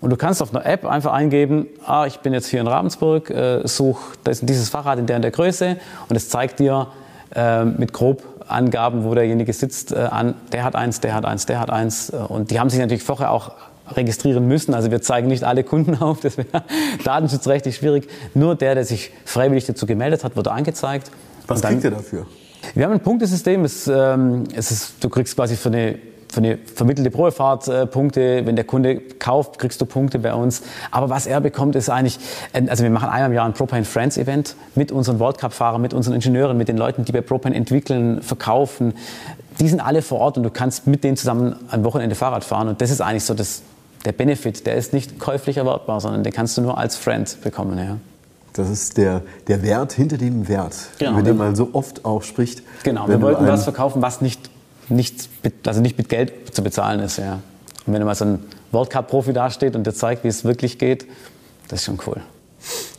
Und 0.00 0.10
du 0.10 0.16
kannst 0.16 0.40
auf 0.42 0.54
einer 0.54 0.64
App 0.64 0.86
einfach 0.86 1.12
eingeben, 1.12 1.66
ah, 1.84 2.06
ich 2.06 2.20
bin 2.20 2.32
jetzt 2.32 2.46
hier 2.48 2.60
in 2.60 2.66
Ravensburg, 2.66 3.30
äh, 3.30 3.66
such 3.66 3.98
dieses 4.24 4.68
Fahrrad 4.68 4.98
in 4.98 5.06
der 5.06 5.16
und 5.16 5.22
der 5.22 5.30
Größe 5.30 5.76
und 6.08 6.16
es 6.16 6.28
zeigt 6.28 6.58
dir 6.58 6.88
äh, 7.34 7.64
mit 7.64 7.92
grob 7.92 8.22
Angaben, 8.48 9.04
wo 9.04 9.14
derjenige 9.14 9.52
sitzt, 9.52 9.92
äh, 9.92 9.96
an, 9.96 10.34
der 10.52 10.64
hat 10.64 10.74
eins, 10.74 11.00
der 11.00 11.14
hat 11.14 11.24
eins, 11.24 11.46
der 11.46 11.60
hat 11.60 11.70
eins. 11.70 12.10
Äh, 12.10 12.16
und 12.16 12.50
die 12.50 12.58
haben 12.58 12.70
sich 12.70 12.80
natürlich 12.80 13.04
vorher 13.04 13.30
auch 13.30 13.52
registrieren 13.92 14.46
müssen. 14.46 14.74
Also 14.74 14.90
wir 14.90 15.02
zeigen 15.02 15.28
nicht 15.28 15.44
alle 15.44 15.64
Kunden 15.64 15.94
auf, 16.00 16.20
das 16.20 16.36
wäre 16.36 16.64
datenschutzrechtlich 17.04 17.76
schwierig. 17.76 18.08
Nur 18.34 18.54
der, 18.56 18.74
der 18.74 18.84
sich 18.84 19.12
freiwillig 19.24 19.66
dazu 19.66 19.86
gemeldet 19.86 20.24
hat, 20.24 20.36
wird 20.36 20.48
angezeigt. 20.48 21.10
Was 21.46 21.60
dann, 21.60 21.72
kriegt 21.72 21.84
ihr 21.84 21.90
dafür? 21.90 22.26
Wir 22.74 22.84
haben 22.84 22.92
ein 22.92 23.00
Punktesystem. 23.00 23.64
Es, 23.64 23.86
ähm, 23.86 24.44
es 24.54 24.70
ist, 24.70 24.94
du 25.02 25.08
kriegst 25.08 25.36
quasi 25.36 25.56
für 25.56 25.68
eine 25.68 25.98
für 26.30 26.38
eine 26.38 26.58
vermittelte 26.58 27.10
Probefahrt 27.10 27.68
äh, 27.68 27.86
Punkte. 27.86 28.46
Wenn 28.46 28.56
der 28.56 28.64
Kunde 28.64 29.00
kauft, 29.00 29.58
kriegst 29.58 29.80
du 29.80 29.86
Punkte 29.86 30.18
bei 30.18 30.32
uns. 30.32 30.62
Aber 30.90 31.10
was 31.10 31.26
er 31.26 31.40
bekommt, 31.40 31.74
ist 31.76 31.90
eigentlich, 31.90 32.18
also 32.52 32.82
wir 32.82 32.90
machen 32.90 33.08
einmal 33.08 33.30
im 33.30 33.34
Jahr 33.34 33.46
ein 33.46 33.52
Propane 33.52 33.84
Friends 33.84 34.16
Event 34.16 34.54
mit 34.74 34.92
unseren 34.92 35.18
World 35.18 35.38
Cup 35.38 35.52
Fahrern, 35.52 35.82
mit 35.82 35.92
unseren 35.92 36.14
Ingenieuren, 36.14 36.56
mit 36.56 36.68
den 36.68 36.76
Leuten, 36.76 37.04
die 37.04 37.12
bei 37.12 37.20
Propane 37.20 37.54
entwickeln, 37.54 38.22
verkaufen. 38.22 38.94
Die 39.58 39.68
sind 39.68 39.80
alle 39.80 40.02
vor 40.02 40.20
Ort 40.20 40.36
und 40.36 40.44
du 40.44 40.50
kannst 40.50 40.86
mit 40.86 41.04
denen 41.04 41.16
zusammen 41.16 41.56
am 41.70 41.84
Wochenende 41.84 42.14
Fahrrad 42.14 42.44
fahren. 42.44 42.68
Und 42.68 42.80
das 42.80 42.90
ist 42.90 43.00
eigentlich 43.00 43.24
so 43.24 43.34
das, 43.34 43.62
der 44.04 44.12
Benefit. 44.12 44.66
Der 44.66 44.76
ist 44.76 44.92
nicht 44.92 45.18
käuflich 45.18 45.56
erwerbbar, 45.56 46.00
sondern 46.00 46.22
den 46.22 46.32
kannst 46.32 46.56
du 46.56 46.62
nur 46.62 46.78
als 46.78 46.96
Friend 46.96 47.36
bekommen. 47.42 47.76
Ja. 47.78 47.96
Das 48.52 48.68
ist 48.68 48.96
der, 48.96 49.22
der 49.48 49.62
Wert 49.62 49.92
hinter 49.92 50.16
dem 50.16 50.48
Wert, 50.48 50.74
genau, 50.98 51.12
über 51.12 51.22
den 51.22 51.36
man 51.36 51.54
so 51.54 51.70
oft 51.72 52.04
auch 52.04 52.22
spricht. 52.22 52.62
Genau, 52.82 53.08
wir 53.08 53.20
wollten 53.20 53.46
was 53.46 53.64
verkaufen, 53.64 54.02
was 54.02 54.20
nicht 54.20 54.50
nicht, 54.90 55.28
also 55.66 55.80
nicht 55.80 55.98
mit 55.98 56.08
Geld 56.08 56.54
zu 56.54 56.62
bezahlen 56.62 57.00
ist. 57.00 57.18
Ja. 57.18 57.40
Und 57.86 57.94
wenn 57.94 58.04
mal 58.04 58.14
so 58.14 58.24
ein 58.24 58.38
World 58.72 58.90
Cup 58.90 59.08
Profi 59.08 59.32
dasteht 59.32 59.74
und 59.74 59.86
dir 59.86 59.94
zeigt, 59.94 60.24
wie 60.24 60.28
es 60.28 60.44
wirklich 60.44 60.78
geht, 60.78 61.06
das 61.68 61.80
ist 61.80 61.86
schon 61.86 61.98
cool. 62.06 62.20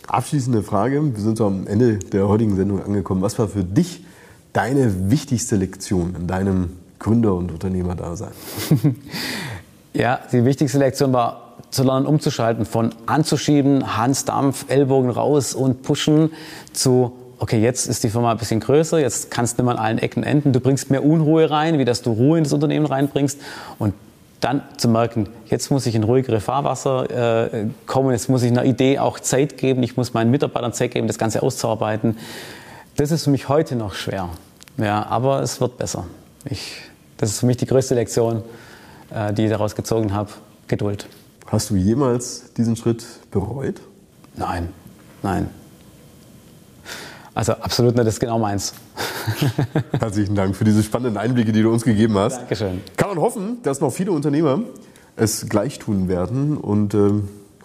Abschließende 0.08 0.64
Frage. 0.64 1.16
Wir 1.16 1.22
sind 1.22 1.38
so 1.38 1.46
am 1.46 1.68
Ende 1.68 2.00
der 2.00 2.28
heutigen 2.28 2.56
Sendung 2.56 2.84
angekommen. 2.84 3.22
Was 3.22 3.38
war 3.40 3.48
für 3.48 3.64
dich 3.64 4.04
deine 4.54 5.10
wichtigste 5.10 5.56
Lektion 5.56 6.16
in 6.16 6.28
deinem 6.28 6.78
Gründer- 7.00 7.36
und 7.36 7.52
Unternehmerdasein? 7.52 8.32
ja, 9.94 10.20
die 10.32 10.44
wichtigste 10.44 10.80
Lektion 10.80 11.14
war, 11.14 11.56
zu 11.70 11.84
lernen 11.84 12.06
umzuschalten 12.06 12.66
von 12.66 12.94
anzuschieben, 13.06 13.98
Hans 13.98 14.26
Dampf, 14.26 14.66
Ellbogen 14.68 15.10
raus 15.10 15.54
und 15.54 15.84
pushen 15.84 16.32
zu 16.74 17.14
okay, 17.42 17.60
jetzt 17.60 17.88
ist 17.88 18.04
die 18.04 18.10
Firma 18.10 18.32
ein 18.32 18.38
bisschen 18.38 18.60
größer, 18.60 19.00
jetzt 19.00 19.32
kannst 19.32 19.58
du 19.58 19.64
mal 19.64 19.72
an 19.72 19.80
allen 19.80 19.98
Ecken 19.98 20.24
enden, 20.24 20.54
du 20.54 20.60
bringst 20.60 20.92
mehr 20.92 21.04
Unruhe 21.04 21.50
rein, 21.50 21.80
wie 21.80 21.86
dass 21.86 22.04
du 22.04 22.12
Ruhe 22.12 22.38
in 22.38 22.44
das 22.44 22.54
Unternehmen 22.54 22.86
reinbringst 22.86 23.42
und 23.80 23.96
dann 24.42 24.62
zu 24.78 24.88
merken, 24.88 25.28
jetzt 25.48 25.72
muss 25.72 25.88
ich 25.88 25.96
in 25.96 26.04
ruhigere 26.04 26.40
Fahrwasser 26.40 27.52
äh, 27.54 27.66
kommen, 27.88 28.12
jetzt 28.12 28.30
muss 28.30 28.44
ich 28.44 28.52
einer 28.52 28.64
Idee 28.64 29.00
auch 29.00 29.20
Zeit 29.20 29.58
geben, 29.58 29.82
ich 29.82 29.98
muss 29.98 30.14
meinen 30.14 30.30
Mitarbeitern 30.30 30.72
Zeit 30.72 30.92
geben, 30.92 31.08
das 31.08 31.18
Ganze 31.18 31.42
auszuarbeiten. 31.42 32.16
Das 32.96 33.10
ist 33.10 33.24
für 33.24 33.32
mich 33.32 33.50
heute 33.50 33.76
noch 33.76 33.96
schwer, 33.96 34.30
ja, 34.78 35.04
aber 35.08 35.42
es 35.42 35.60
wird 35.60 35.80
besser. 35.80 36.06
Ich, 36.46 36.76
das 37.18 37.32
ist 37.32 37.40
für 37.40 37.48
mich 37.48 37.58
die 37.58 37.66
größte 37.66 37.96
Lektion, 37.96 38.44
äh, 39.10 39.34
die 39.34 39.46
ich 39.46 39.50
daraus 39.50 39.76
gezogen 39.76 40.14
habe, 40.14 40.30
Geduld. 40.68 41.08
Hast 41.48 41.72
du 41.72 41.76
jemals 41.76 42.54
diesen 42.54 42.76
Schritt 42.76 43.04
bereut? 43.32 43.82
Nein, 44.36 44.70
nein. 45.24 45.50
Also 47.34 47.54
absolut 47.54 47.96
nicht, 47.96 48.06
das 48.06 48.16
ist 48.16 48.20
genau 48.20 48.40
meins. 48.40 48.74
Herzlichen 50.00 50.36
Dank 50.36 50.56
für 50.56 50.66
diese 50.66 50.84
spannenden 50.84 51.18
Einblicke, 51.18 51.52
die 51.52 51.62
du 51.62 51.72
uns 51.72 51.84
gegeben 51.84 52.18
hast. 52.18 52.40
Dankeschön. 52.42 52.82
Kann 52.98 53.10
man 53.10 53.20
hoffen, 53.20 53.58
dass 53.64 53.80
noch 53.80 53.92
viele 53.92 54.12
Unternehmer 54.12 54.60
es 55.16 55.48
gleich 55.48 55.80
tun 55.80 56.08
werden 56.10 56.58
und 56.58 56.94
äh, 56.94 57.12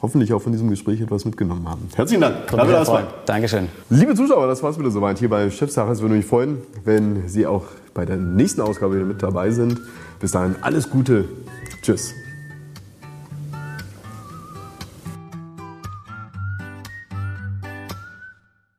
hoffentlich 0.03 0.33
auch 0.33 0.41
von 0.43 0.53
diesem 0.53 0.71
Gespräch 0.71 1.01
etwas 1.01 1.25
mitgenommen 1.25 1.69
haben. 1.69 1.89
Herzlichen 1.95 2.21
Dank. 2.21 2.47
Dankeschön. 3.27 3.69
Liebe 3.91 4.15
Zuschauer, 4.15 4.47
das 4.47 4.63
war 4.63 4.71
es 4.71 4.79
wieder 4.79 4.91
soweit 4.91 5.19
hier 5.19 5.31
bei 5.31 5.51
Chefsache. 5.51 5.91
Es 5.91 6.01
würde 6.01 6.15
mich 6.15 6.27
freuen, 6.27 6.59
wenn 6.85 7.29
Sie 7.29 7.47
auch 7.47 7.65
bei 7.95 8.05
der 8.05 8.17
nächsten 8.17 8.61
Ausgabe 8.61 8.97
wieder 8.97 9.07
mit 9.07 9.23
dabei 9.23 9.51
sind. 9.51 9.81
Bis 10.21 10.33
dahin 10.33 10.57
alles 10.61 10.91
Gute. 10.91 11.25
Tschüss. 11.83 12.15